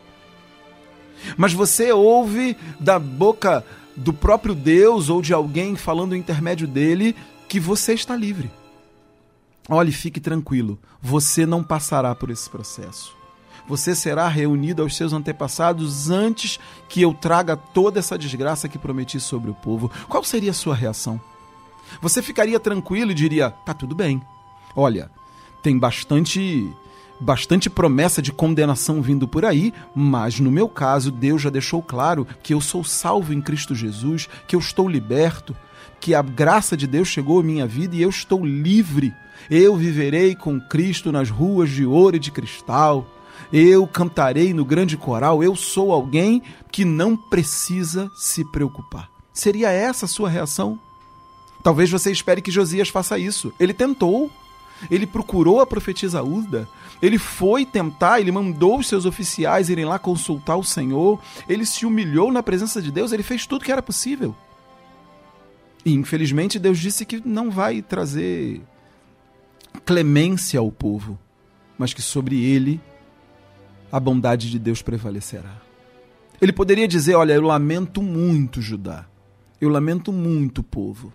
Mas 1.36 1.52
você 1.52 1.92
ouve 1.92 2.56
da 2.80 2.98
boca 2.98 3.64
do 3.96 4.12
próprio 4.12 4.54
Deus 4.54 5.08
ou 5.08 5.22
de 5.22 5.32
alguém 5.32 5.76
falando 5.76 6.12
o 6.12 6.16
intermédio 6.16 6.66
dele 6.66 7.14
que 7.48 7.60
você 7.60 7.92
está 7.94 8.16
livre. 8.16 8.50
Olhe, 9.68 9.92
fique 9.92 10.20
tranquilo, 10.20 10.78
você 11.00 11.46
não 11.46 11.62
passará 11.62 12.14
por 12.14 12.30
esse 12.30 12.48
processo. 12.50 13.14
Você 13.68 13.94
será 13.94 14.26
reunido 14.26 14.82
aos 14.82 14.96
seus 14.96 15.12
antepassados 15.12 16.10
antes 16.10 16.58
que 16.88 17.00
eu 17.00 17.14
traga 17.14 17.56
toda 17.56 18.00
essa 18.00 18.18
desgraça 18.18 18.68
que 18.68 18.78
prometi 18.78 19.20
sobre 19.20 19.50
o 19.50 19.54
povo. 19.54 19.90
Qual 20.08 20.24
seria 20.24 20.50
a 20.50 20.54
sua 20.54 20.74
reação? 20.74 21.20
Você 22.00 22.20
ficaria 22.20 22.58
tranquilo 22.58 23.12
e 23.12 23.14
diria: 23.14 23.50
tá 23.50 23.72
tudo 23.72 23.94
bem. 23.94 24.20
Olha, 24.74 25.10
tem 25.62 25.78
bastante 25.78 26.68
bastante 27.20 27.70
promessa 27.70 28.20
de 28.20 28.32
condenação 28.32 29.00
vindo 29.00 29.28
por 29.28 29.44
aí, 29.44 29.72
mas 29.94 30.40
no 30.40 30.50
meu 30.50 30.68
caso, 30.68 31.12
Deus 31.12 31.40
já 31.40 31.50
deixou 31.50 31.80
claro 31.80 32.26
que 32.42 32.52
eu 32.52 32.60
sou 32.60 32.82
salvo 32.82 33.32
em 33.32 33.40
Cristo 33.40 33.76
Jesus, 33.76 34.28
que 34.48 34.56
eu 34.56 34.60
estou 34.60 34.88
liberto, 34.88 35.54
que 36.00 36.16
a 36.16 36.22
graça 36.22 36.76
de 36.76 36.84
Deus 36.84 37.06
chegou 37.06 37.38
à 37.38 37.42
minha 37.44 37.64
vida 37.64 37.94
e 37.94 38.02
eu 38.02 38.10
estou 38.10 38.44
livre. 38.44 39.14
Eu 39.50 39.76
viverei 39.76 40.34
com 40.34 40.60
Cristo 40.60 41.12
nas 41.12 41.30
ruas 41.30 41.70
de 41.70 41.84
ouro 41.84 42.16
e 42.16 42.20
de 42.20 42.30
cristal. 42.30 43.06
Eu 43.52 43.86
cantarei 43.86 44.54
no 44.54 44.64
grande 44.64 44.96
coral. 44.96 45.42
Eu 45.42 45.54
sou 45.56 45.92
alguém 45.92 46.42
que 46.70 46.84
não 46.84 47.16
precisa 47.16 48.10
se 48.16 48.44
preocupar. 48.50 49.10
Seria 49.32 49.70
essa 49.70 50.06
a 50.06 50.08
sua 50.08 50.28
reação? 50.28 50.78
Talvez 51.62 51.90
você 51.90 52.10
espere 52.10 52.42
que 52.42 52.50
Josias 52.50 52.88
faça 52.88 53.18
isso. 53.18 53.52
Ele 53.58 53.72
tentou. 53.72 54.30
Ele 54.90 55.06
procurou 55.06 55.60
a 55.60 55.66
profetisa 55.66 56.22
Uda, 56.22 56.68
ele 57.00 57.18
foi 57.18 57.64
tentar, 57.64 58.20
ele 58.20 58.32
mandou 58.32 58.78
os 58.78 58.88
seus 58.88 59.04
oficiais 59.04 59.68
irem 59.68 59.84
lá 59.84 59.96
consultar 59.98 60.56
o 60.56 60.64
Senhor, 60.64 61.20
ele 61.48 61.64
se 61.64 61.86
humilhou 61.86 62.32
na 62.32 62.42
presença 62.42 62.82
de 62.82 62.90
Deus, 62.90 63.12
ele 63.12 63.22
fez 63.22 63.46
tudo 63.46 63.64
que 63.64 63.70
era 63.70 63.80
possível. 63.80 64.34
E 65.84 65.92
infelizmente 65.92 66.58
Deus 66.58 66.78
disse 66.78 67.04
que 67.04 67.22
não 67.24 67.50
vai 67.50 67.82
trazer 67.82 68.60
clemência 69.84 70.60
ao 70.60 70.70
povo, 70.70 71.18
mas 71.78 71.92
que 71.92 72.02
sobre 72.02 72.42
ele 72.42 72.80
a 73.90 74.00
bondade 74.00 74.50
de 74.50 74.58
Deus 74.58 74.80
prevalecerá. 74.82 75.60
Ele 76.40 76.52
poderia 76.52 76.88
dizer: 76.88 77.14
Olha, 77.14 77.34
eu 77.34 77.42
lamento 77.42 78.02
muito, 78.02 78.60
Judá. 78.60 79.06
Eu 79.60 79.68
lamento 79.68 80.12
muito, 80.12 80.62
povo, 80.62 81.12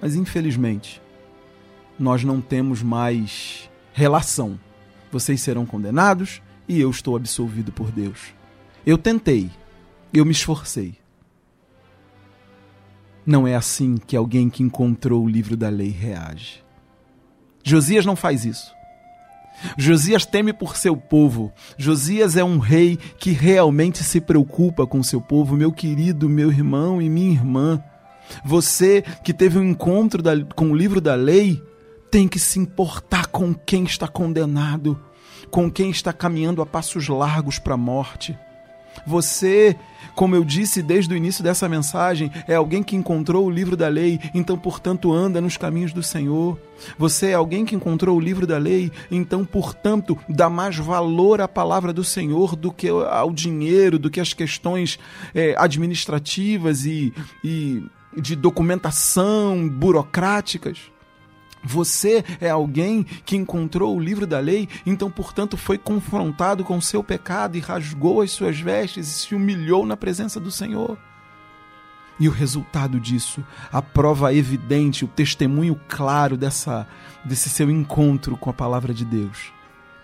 mas 0.00 0.16
infelizmente 0.16 1.00
nós 1.98 2.22
não 2.22 2.40
temos 2.40 2.82
mais 2.82 3.68
relação. 3.92 4.58
Vocês 5.10 5.40
serão 5.40 5.66
condenados 5.66 6.40
e 6.68 6.80
eu 6.80 6.90
estou 6.90 7.16
absolvido 7.16 7.72
por 7.72 7.90
Deus. 7.90 8.34
Eu 8.86 8.96
tentei, 8.96 9.50
eu 10.12 10.24
me 10.24 10.32
esforcei. 10.32 10.94
Não 13.26 13.46
é 13.46 13.54
assim 13.54 13.96
que 13.96 14.16
alguém 14.16 14.48
que 14.48 14.62
encontrou 14.62 15.24
o 15.24 15.28
livro 15.28 15.56
da 15.56 15.68
lei 15.68 15.90
reage. 15.90 16.64
Josias 17.68 18.06
não 18.06 18.16
faz 18.16 18.44
isso. 18.44 18.74
Josias 19.76 20.24
teme 20.24 20.52
por 20.52 20.76
seu 20.76 20.96
povo. 20.96 21.52
Josias 21.76 22.36
é 22.36 22.44
um 22.44 22.58
rei 22.58 22.96
que 23.18 23.30
realmente 23.30 24.02
se 24.02 24.20
preocupa 24.20 24.86
com 24.86 25.02
seu 25.02 25.20
povo, 25.20 25.56
meu 25.56 25.72
querido, 25.72 26.28
meu 26.28 26.50
irmão 26.50 27.02
e 27.02 27.10
minha 27.10 27.32
irmã. 27.32 27.82
Você 28.44 29.02
que 29.22 29.32
teve 29.34 29.58
um 29.58 29.64
encontro 29.64 30.22
da, 30.22 30.32
com 30.54 30.70
o 30.70 30.76
livro 30.76 31.00
da 31.00 31.14
lei, 31.14 31.62
tem 32.10 32.26
que 32.26 32.38
se 32.38 32.58
importar 32.58 33.26
com 33.26 33.52
quem 33.54 33.84
está 33.84 34.08
condenado, 34.08 34.98
com 35.50 35.70
quem 35.70 35.90
está 35.90 36.12
caminhando 36.12 36.62
a 36.62 36.66
passos 36.66 37.08
largos 37.08 37.58
para 37.58 37.74
a 37.74 37.78
morte. 37.78 38.38
Você, 39.06 39.76
como 40.14 40.34
eu 40.34 40.44
disse 40.44 40.82
desde 40.82 41.12
o 41.12 41.16
início 41.16 41.42
dessa 41.44 41.68
mensagem, 41.68 42.30
é 42.46 42.54
alguém 42.54 42.82
que 42.82 42.96
encontrou 42.96 43.46
o 43.46 43.50
livro 43.50 43.76
da 43.76 43.88
lei, 43.88 44.18
então, 44.34 44.58
portanto, 44.58 45.12
anda 45.12 45.40
nos 45.40 45.56
caminhos 45.56 45.92
do 45.92 46.02
Senhor. 46.02 46.58
Você 46.98 47.28
é 47.28 47.34
alguém 47.34 47.64
que 47.64 47.74
encontrou 47.74 48.16
o 48.16 48.20
livro 48.20 48.46
da 48.46 48.58
lei, 48.58 48.90
então, 49.10 49.44
portanto, 49.44 50.16
dá 50.28 50.48
mais 50.48 50.76
valor 50.76 51.40
à 51.40 51.48
palavra 51.48 51.92
do 51.92 52.04
Senhor 52.04 52.56
do 52.56 52.72
que 52.72 52.88
ao 52.88 53.32
dinheiro, 53.32 53.98
do 53.98 54.10
que 54.10 54.20
às 54.20 54.32
questões 54.32 54.98
é, 55.34 55.54
administrativas 55.58 56.84
e, 56.84 57.12
e 57.44 57.82
de 58.16 58.34
documentação 58.34 59.68
burocráticas. 59.68 60.78
Você 61.62 62.24
é 62.40 62.50
alguém 62.50 63.02
que 63.02 63.36
encontrou 63.36 63.96
o 63.96 64.00
livro 64.00 64.26
da 64.26 64.38
lei, 64.38 64.68
então, 64.86 65.10
portanto, 65.10 65.56
foi 65.56 65.76
confrontado 65.76 66.64
com 66.64 66.76
o 66.76 66.82
seu 66.82 67.02
pecado 67.02 67.56
e 67.56 67.60
rasgou 67.60 68.20
as 68.20 68.30
suas 68.30 68.58
vestes 68.58 69.08
e 69.08 69.10
se 69.10 69.34
humilhou 69.34 69.84
na 69.84 69.96
presença 69.96 70.38
do 70.38 70.50
Senhor. 70.50 70.98
E 72.20 72.28
o 72.28 72.32
resultado 72.32 72.98
disso, 72.98 73.44
a 73.72 73.80
prova 73.80 74.34
evidente, 74.34 75.04
o 75.04 75.08
testemunho 75.08 75.80
claro 75.88 76.36
dessa, 76.36 76.86
desse 77.24 77.48
seu 77.48 77.70
encontro 77.70 78.36
com 78.36 78.50
a 78.50 78.54
palavra 78.54 78.92
de 78.92 79.04
Deus, 79.04 79.52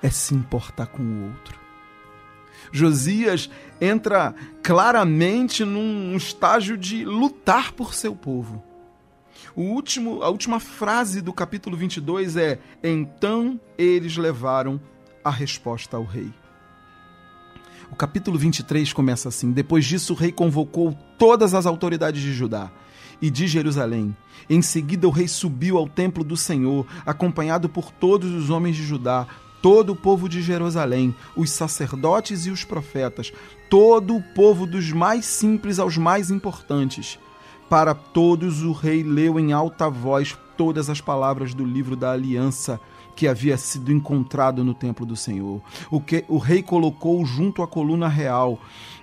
é 0.00 0.10
se 0.10 0.34
importar 0.34 0.86
com 0.86 1.02
o 1.02 1.24
outro. 1.24 1.58
Josias 2.70 3.50
entra 3.80 4.34
claramente 4.62 5.64
num 5.64 6.16
estágio 6.16 6.78
de 6.78 7.04
lutar 7.04 7.72
por 7.72 7.94
seu 7.94 8.14
povo 8.14 8.73
o 9.56 9.62
último, 9.62 10.22
a 10.22 10.28
última 10.28 10.58
frase 10.58 11.20
do 11.20 11.32
capítulo 11.32 11.76
22 11.76 12.36
é: 12.36 12.58
Então 12.82 13.60
eles 13.78 14.16
levaram 14.16 14.80
a 15.24 15.30
resposta 15.30 15.96
ao 15.96 16.04
rei. 16.04 16.32
O 17.90 17.96
capítulo 17.96 18.36
23 18.36 18.92
começa 18.92 19.28
assim: 19.28 19.52
Depois 19.52 19.84
disso, 19.84 20.12
o 20.12 20.16
rei 20.16 20.32
convocou 20.32 20.96
todas 21.18 21.54
as 21.54 21.66
autoridades 21.66 22.20
de 22.20 22.32
Judá 22.32 22.70
e 23.22 23.30
de 23.30 23.46
Jerusalém. 23.46 24.16
Em 24.50 24.60
seguida, 24.60 25.06
o 25.06 25.10
rei 25.10 25.28
subiu 25.28 25.78
ao 25.78 25.88
templo 25.88 26.24
do 26.24 26.36
Senhor, 26.36 26.86
acompanhado 27.06 27.68
por 27.68 27.92
todos 27.92 28.32
os 28.32 28.50
homens 28.50 28.76
de 28.76 28.82
Judá, 28.82 29.26
todo 29.62 29.92
o 29.92 29.96
povo 29.96 30.28
de 30.28 30.42
Jerusalém, 30.42 31.14
os 31.34 31.50
sacerdotes 31.50 32.44
e 32.46 32.50
os 32.50 32.64
profetas, 32.64 33.32
todo 33.70 34.16
o 34.16 34.22
povo 34.34 34.66
dos 34.66 34.92
mais 34.92 35.24
simples 35.24 35.78
aos 35.78 35.96
mais 35.96 36.30
importantes. 36.30 37.18
Para 37.68 37.94
todos 37.94 38.62
o 38.62 38.72
rei 38.72 39.02
leu 39.02 39.38
em 39.38 39.52
alta 39.52 39.88
voz 39.88 40.36
todas 40.56 40.88
as 40.88 41.00
palavras 41.00 41.54
do 41.54 41.64
livro 41.64 41.96
da 41.96 42.12
aliança 42.12 42.80
que 43.16 43.28
havia 43.28 43.56
sido 43.56 43.92
encontrado 43.92 44.64
no 44.64 44.74
templo 44.74 45.06
do 45.06 45.16
Senhor. 45.16 45.60
O 45.90 46.00
que 46.00 46.24
o 46.28 46.38
rei 46.38 46.62
colocou 46.62 47.24
junto 47.24 47.62
à 47.62 47.66
coluna 47.66 48.08
real 48.08 48.58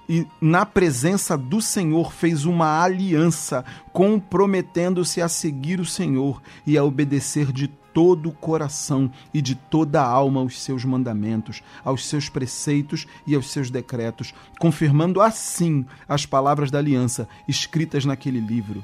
e 0.07 0.27
na 0.41 0.65
presença 0.65 1.37
do 1.37 1.61
Senhor 1.61 2.11
fez 2.11 2.43
uma 2.43 2.83
aliança, 2.83 3.63
comprometendo-se 3.93 5.21
a 5.21 5.29
seguir 5.29 5.79
o 5.79 5.85
Senhor 5.85 6.41
e 6.67 6.77
a 6.77 6.83
obedecer 6.83 7.51
de 7.51 7.69
todo 7.93 8.29
o 8.29 8.31
coração 8.31 9.11
e 9.33 9.41
de 9.41 9.55
toda 9.55 10.01
a 10.01 10.05
alma 10.05 10.41
aos 10.41 10.61
seus 10.61 10.83
mandamentos, 10.85 11.61
aos 11.83 12.05
seus 12.05 12.29
preceitos 12.29 13.05
e 13.25 13.35
aos 13.35 13.51
seus 13.51 13.69
decretos, 13.69 14.33
confirmando 14.59 15.21
assim 15.21 15.85
as 16.07 16.25
palavras 16.25 16.71
da 16.71 16.79
aliança 16.79 17.27
escritas 17.47 18.05
naquele 18.05 18.39
livro. 18.39 18.83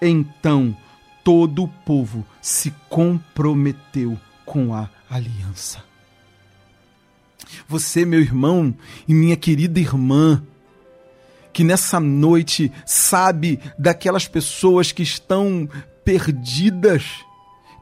Então 0.00 0.76
todo 1.22 1.64
o 1.64 1.68
povo 1.68 2.24
se 2.40 2.72
comprometeu 2.88 4.18
com 4.44 4.74
a 4.74 4.88
aliança. 5.08 5.84
Você, 7.68 8.04
meu 8.04 8.20
irmão 8.20 8.74
e 9.06 9.14
minha 9.14 9.36
querida 9.36 9.80
irmã, 9.80 10.42
que 11.52 11.64
nessa 11.64 11.98
noite 11.98 12.72
sabe 12.86 13.58
daquelas 13.78 14.26
pessoas 14.28 14.92
que 14.92 15.02
estão 15.02 15.68
perdidas 16.04 17.24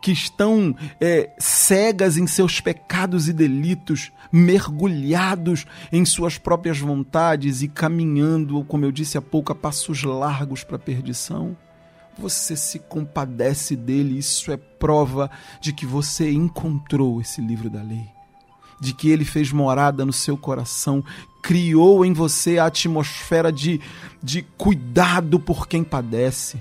que 0.00 0.12
estão 0.12 0.74
é, 1.00 1.30
cegas 1.38 2.16
em 2.16 2.26
seus 2.26 2.60
pecados 2.60 3.28
e 3.28 3.32
delitos, 3.32 4.12
mergulhados 4.30 5.66
em 5.92 6.04
suas 6.04 6.38
próprias 6.38 6.78
vontades 6.78 7.62
e 7.62 7.68
caminhando, 7.68 8.62
como 8.64 8.84
eu 8.84 8.92
disse 8.92 9.18
há 9.18 9.22
pouco, 9.22 9.52
a 9.52 9.54
passos 9.54 10.02
largos 10.02 10.64
para 10.64 10.76
a 10.76 10.80
perdição. 10.80 11.56
Você 12.18 12.56
se 12.56 12.78
compadece 12.80 13.76
dele, 13.76 14.18
isso 14.18 14.50
é 14.50 14.56
prova 14.56 15.30
de 15.60 15.72
que 15.72 15.86
você 15.86 16.30
encontrou 16.30 17.20
esse 17.20 17.40
livro 17.40 17.70
da 17.70 17.82
lei, 17.82 18.08
de 18.80 18.92
que 18.92 19.08
ele 19.08 19.24
fez 19.24 19.52
morada 19.52 20.04
no 20.04 20.12
seu 20.12 20.36
coração, 20.36 21.04
criou 21.42 22.04
em 22.04 22.12
você 22.12 22.58
a 22.58 22.66
atmosfera 22.66 23.52
de, 23.52 23.80
de 24.20 24.42
cuidado 24.42 25.38
por 25.38 25.68
quem 25.68 25.84
padece 25.84 26.60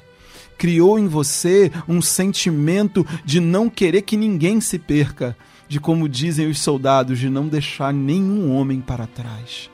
criou 0.57 0.97
em 0.97 1.07
você 1.07 1.71
um 1.87 2.01
sentimento 2.01 3.05
de 3.23 3.39
não 3.39 3.69
querer 3.69 4.01
que 4.01 4.17
ninguém 4.17 4.59
se 4.59 4.79
perca, 4.79 5.37
de 5.67 5.79
como 5.79 6.09
dizem 6.09 6.49
os 6.49 6.59
soldados, 6.59 7.19
de 7.19 7.29
não 7.29 7.47
deixar 7.47 7.93
nenhum 7.93 8.53
homem 8.55 8.81
para 8.81 9.05
trás. 9.05 9.69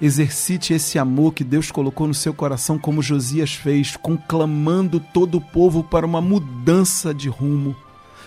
Exercite 0.00 0.74
esse 0.74 0.98
amor 0.98 1.32
que 1.32 1.44
Deus 1.44 1.70
colocou 1.70 2.08
no 2.08 2.14
seu 2.14 2.34
coração, 2.34 2.76
como 2.76 3.00
Josias 3.00 3.54
fez, 3.54 3.96
conclamando 3.96 4.98
todo 4.98 5.36
o 5.36 5.40
povo 5.40 5.84
para 5.84 6.04
uma 6.04 6.20
mudança 6.20 7.14
de 7.14 7.28
rumo. 7.28 7.76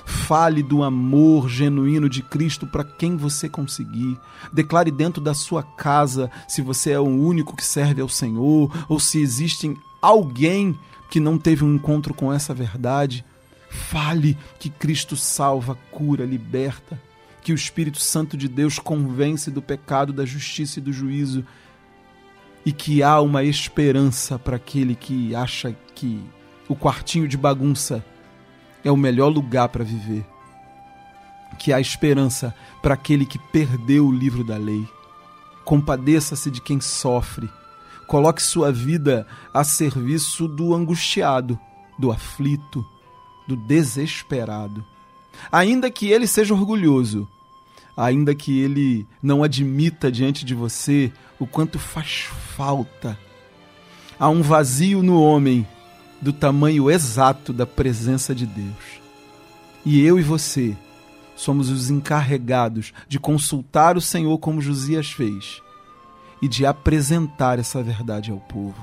Fale 0.05 0.63
do 0.63 0.83
amor 0.83 1.49
genuíno 1.49 2.07
de 2.07 2.21
Cristo 2.21 2.65
para 2.65 2.83
quem 2.83 3.17
você 3.17 3.49
conseguir. 3.49 4.17
Declare 4.53 4.89
dentro 4.89 5.21
da 5.21 5.33
sua 5.33 5.63
casa 5.63 6.31
se 6.47 6.61
você 6.61 6.91
é 6.91 6.99
o 6.99 7.03
único 7.03 7.55
que 7.57 7.65
serve 7.65 8.01
ao 8.01 8.07
Senhor 8.07 8.71
ou 8.87 8.97
se 8.97 9.19
existem 9.19 9.75
alguém 10.05 10.77
que 11.09 11.19
não 11.19 11.37
teve 11.37 11.63
um 11.63 11.75
encontro 11.75 12.13
com 12.13 12.31
essa 12.31 12.53
verdade, 12.53 13.25
fale 13.69 14.37
que 14.59 14.69
Cristo 14.69 15.15
salva, 15.15 15.77
cura, 15.91 16.25
liberta, 16.25 16.99
que 17.41 17.51
o 17.51 17.55
Espírito 17.55 17.99
Santo 17.99 18.37
de 18.37 18.47
Deus 18.47 18.79
convence 18.79 19.49
do 19.49 19.61
pecado, 19.61 20.13
da 20.13 20.25
justiça 20.25 20.79
e 20.79 20.81
do 20.81 20.93
juízo, 20.93 21.45
e 22.65 22.71
que 22.71 23.03
há 23.03 23.19
uma 23.21 23.43
esperança 23.43 24.39
para 24.39 24.55
aquele 24.55 24.95
que 24.95 25.35
acha 25.35 25.75
que 25.93 26.19
o 26.67 26.75
quartinho 26.75 27.27
de 27.27 27.37
bagunça 27.37 28.03
é 28.83 28.91
o 28.91 28.97
melhor 28.97 29.29
lugar 29.29 29.69
para 29.69 29.83
viver. 29.83 30.25
Que 31.59 31.71
há 31.71 31.79
esperança 31.79 32.53
para 32.81 32.95
aquele 32.95 33.25
que 33.25 33.39
perdeu 33.39 34.07
o 34.07 34.11
livro 34.11 34.43
da 34.43 34.57
lei. 34.57 34.87
Compadeça-se 35.63 36.49
de 36.49 36.61
quem 36.61 36.81
sofre 36.81 37.49
Coloque 38.07 38.41
sua 38.41 38.71
vida 38.71 39.25
a 39.53 39.63
serviço 39.63 40.47
do 40.47 40.75
angustiado, 40.75 41.59
do 41.97 42.11
aflito, 42.11 42.85
do 43.47 43.55
desesperado. 43.55 44.85
Ainda 45.51 45.89
que 45.89 46.11
ele 46.11 46.27
seja 46.27 46.53
orgulhoso, 46.53 47.27
ainda 47.97 48.35
que 48.35 48.59
ele 48.59 49.07
não 49.21 49.43
admita 49.43 50.11
diante 50.11 50.45
de 50.45 50.53
você 50.53 51.11
o 51.39 51.47
quanto 51.47 51.79
faz 51.79 52.27
falta. 52.55 53.17
Há 54.19 54.29
um 54.29 54.41
vazio 54.41 55.01
no 55.01 55.21
homem 55.21 55.67
do 56.21 56.31
tamanho 56.31 56.89
exato 56.89 57.51
da 57.51 57.65
presença 57.65 58.33
de 58.35 58.45
Deus. 58.45 59.01
E 59.85 60.01
eu 60.01 60.19
e 60.19 60.23
você 60.23 60.75
somos 61.35 61.69
os 61.69 61.89
encarregados 61.89 62.93
de 63.07 63.19
consultar 63.19 63.97
o 63.97 64.01
Senhor 64.01 64.37
como 64.37 64.61
Josias 64.61 65.11
fez 65.11 65.64
e 66.41 66.47
de 66.47 66.65
apresentar 66.65 67.59
essa 67.59 67.81
verdade 67.81 68.31
ao 68.31 68.37
povo. 68.37 68.81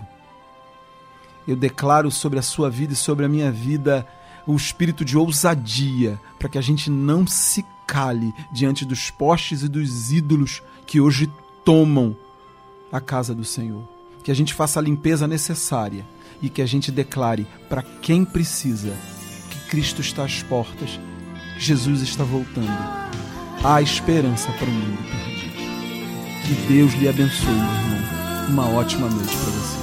Eu 1.46 1.56
declaro 1.56 2.10
sobre 2.10 2.38
a 2.38 2.42
sua 2.42 2.70
vida 2.70 2.92
e 2.92 2.96
sobre 2.96 3.24
a 3.24 3.28
minha 3.28 3.50
vida 3.50 4.06
o 4.46 4.56
espírito 4.56 5.04
de 5.04 5.16
ousadia, 5.16 6.20
para 6.38 6.48
que 6.48 6.58
a 6.58 6.62
gente 6.62 6.90
não 6.90 7.26
se 7.26 7.64
cale 7.86 8.32
diante 8.52 8.84
dos 8.84 9.10
postes 9.10 9.62
e 9.62 9.68
dos 9.68 10.12
ídolos 10.12 10.62
que 10.86 11.00
hoje 11.00 11.30
tomam 11.64 12.16
a 12.90 13.00
casa 13.00 13.34
do 13.34 13.44
Senhor. 13.44 13.88
que 14.22 14.30
a 14.30 14.34
gente 14.34 14.54
faça 14.54 14.78
a 14.78 14.82
limpeza 14.82 15.26
necessária 15.26 16.06
e 16.40 16.48
que 16.48 16.62
a 16.62 16.66
gente 16.66 16.92
declare 16.92 17.44
para 17.68 17.82
quem 17.82 18.24
precisa 18.24 18.96
que 19.50 19.68
Cristo 19.68 20.00
está 20.00 20.24
às 20.24 20.44
portas, 20.44 21.00
Jesus 21.58 22.02
está 22.02 22.22
voltando. 22.22 22.70
Há 23.64 23.82
esperança 23.82 24.50
para 24.52 24.68
o 24.68 24.72
mundo. 24.72 25.31
Que 26.44 26.54
Deus 26.68 26.92
lhe 26.94 27.08
abençoe, 27.08 27.52
meu 27.52 27.64
irmão. 27.64 28.48
Uma 28.48 28.68
ótima 28.68 29.08
noite 29.08 29.36
para 29.36 29.50
você. 29.50 29.81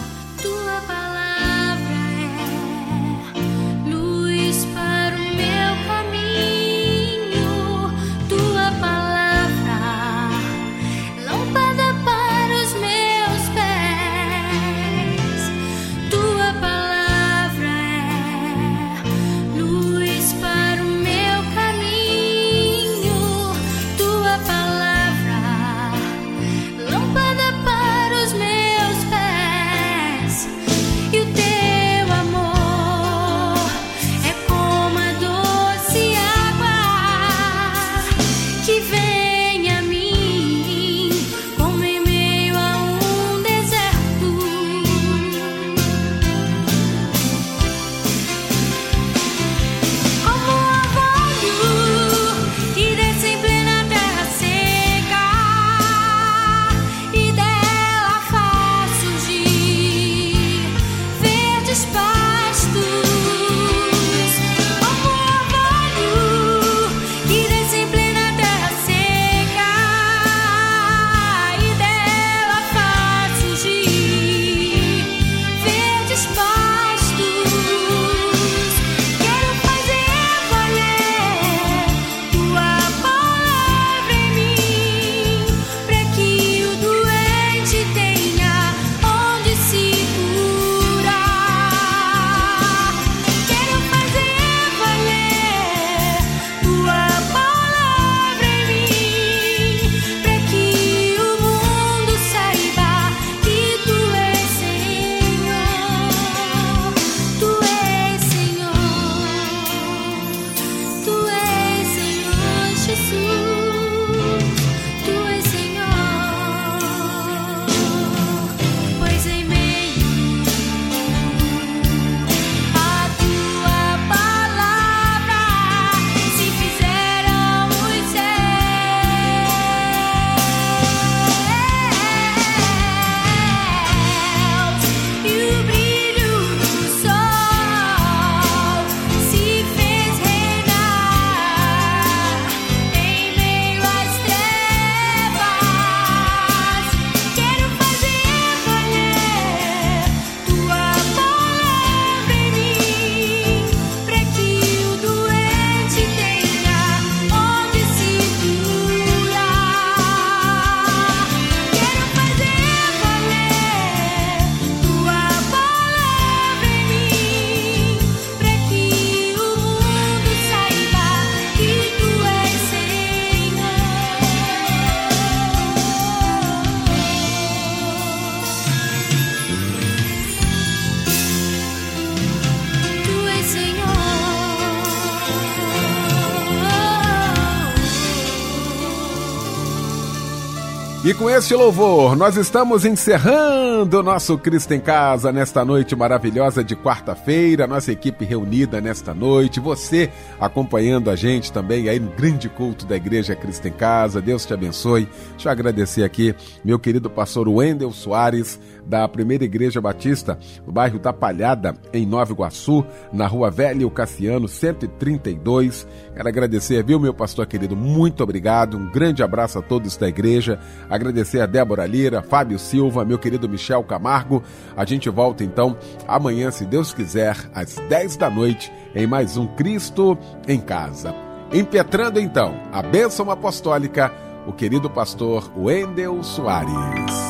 Este 191.39 191.55
louvor, 191.55 192.17
nós 192.17 192.35
estamos 192.35 192.83
encerrando 192.83 193.99
o 193.99 194.03
nosso 194.03 194.37
Cristo 194.37 194.73
em 194.73 194.79
Casa 194.79 195.31
nesta 195.31 195.63
noite 195.63 195.95
maravilhosa 195.95 196.61
de 196.61 196.75
quarta-feira. 196.75 197.65
Nossa 197.65 197.93
equipe 197.93 198.25
reunida 198.25 198.81
nesta 198.81 199.13
noite, 199.13 199.57
você 199.57 200.11
acompanhando 200.37 201.09
a 201.09 201.15
gente 201.15 201.49
também 201.49 201.87
aí 201.87 201.97
no 201.97 202.11
grande 202.11 202.49
culto 202.49 202.85
da 202.85 202.97
Igreja 202.97 203.37
Cristo 203.37 203.69
em 203.69 203.71
Casa. 203.71 204.21
Deus 204.21 204.45
te 204.45 204.53
abençoe. 204.53 205.07
Deixa 205.31 205.47
eu 205.47 205.51
agradecer 205.53 206.03
aqui 206.03 206.35
meu 206.61 206.77
querido 206.77 207.09
pastor 207.09 207.47
Wendel 207.47 207.93
Soares, 207.93 208.59
da 208.89 209.07
Primeira 209.07 209.45
Igreja 209.45 209.79
Batista, 209.79 210.39
no 210.65 210.73
bairro 210.73 210.97
da 210.97 211.13
Palhada, 211.13 211.75
em 211.93 212.05
Nova 212.05 212.33
Iguaçu, 212.33 212.83
na 213.13 213.27
rua 213.27 213.51
Velho 213.51 213.89
Cassiano, 213.91 214.47
132. 214.47 215.87
Quero 216.15 216.27
agradecer, 216.27 216.83
viu, 216.83 216.99
meu 216.99 217.13
pastor 217.13 217.45
querido? 217.45 217.75
Muito 217.75 218.23
obrigado. 218.23 218.75
Um 218.75 218.89
grande 218.89 219.21
abraço 219.21 219.59
a 219.59 219.61
todos 219.61 219.95
da 219.95 220.09
igreja. 220.09 220.59
Agradecer 220.89 221.39
a 221.39 221.45
Débora 221.45 221.85
Lira, 221.85 222.23
Fábio 222.23 222.57
Silva, 222.57 223.05
meu 223.05 223.19
querido 223.19 223.47
Michel 223.47 223.83
Camargo. 223.83 224.41
A 224.75 224.83
gente 224.83 225.07
volta 225.09 225.43
então 225.43 225.77
amanhã, 226.07 226.49
se 226.49 226.65
Deus 226.65 226.91
quiser, 226.91 227.37
às 227.53 227.75
10 227.75 228.17
da 228.17 228.29
noite, 228.29 228.71
em 228.95 229.05
mais 229.05 229.37
um 229.37 229.45
Cristo 229.45 230.17
em 230.47 230.59
Casa. 230.59 231.13
Impetrando 231.53 232.19
então 232.19 232.59
a 232.71 232.81
bênção 232.81 233.29
apostólica, 233.29 234.11
o 234.47 234.51
querido 234.51 234.89
pastor 234.89 235.51
Wendel 235.55 236.23
Soares. 236.23 237.28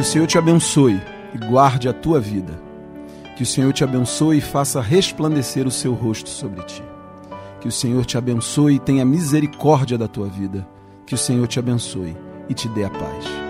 Que 0.00 0.02
o 0.02 0.08
Senhor 0.08 0.26
te 0.26 0.38
abençoe 0.38 0.98
e 1.34 1.36
guarde 1.36 1.86
a 1.86 1.92
tua 1.92 2.18
vida. 2.18 2.58
Que 3.36 3.42
o 3.42 3.46
Senhor 3.46 3.70
te 3.70 3.84
abençoe 3.84 4.38
e 4.38 4.40
faça 4.40 4.80
resplandecer 4.80 5.66
o 5.66 5.70
seu 5.70 5.92
rosto 5.92 6.30
sobre 6.30 6.62
ti. 6.62 6.82
Que 7.60 7.68
o 7.68 7.70
Senhor 7.70 8.06
te 8.06 8.16
abençoe 8.16 8.76
e 8.76 8.78
tenha 8.78 9.04
misericórdia 9.04 9.98
da 9.98 10.08
tua 10.08 10.26
vida. 10.26 10.66
Que 11.04 11.14
o 11.14 11.18
Senhor 11.18 11.46
te 11.46 11.58
abençoe 11.58 12.16
e 12.48 12.54
te 12.54 12.66
dê 12.68 12.84
a 12.84 12.88
paz. 12.88 13.49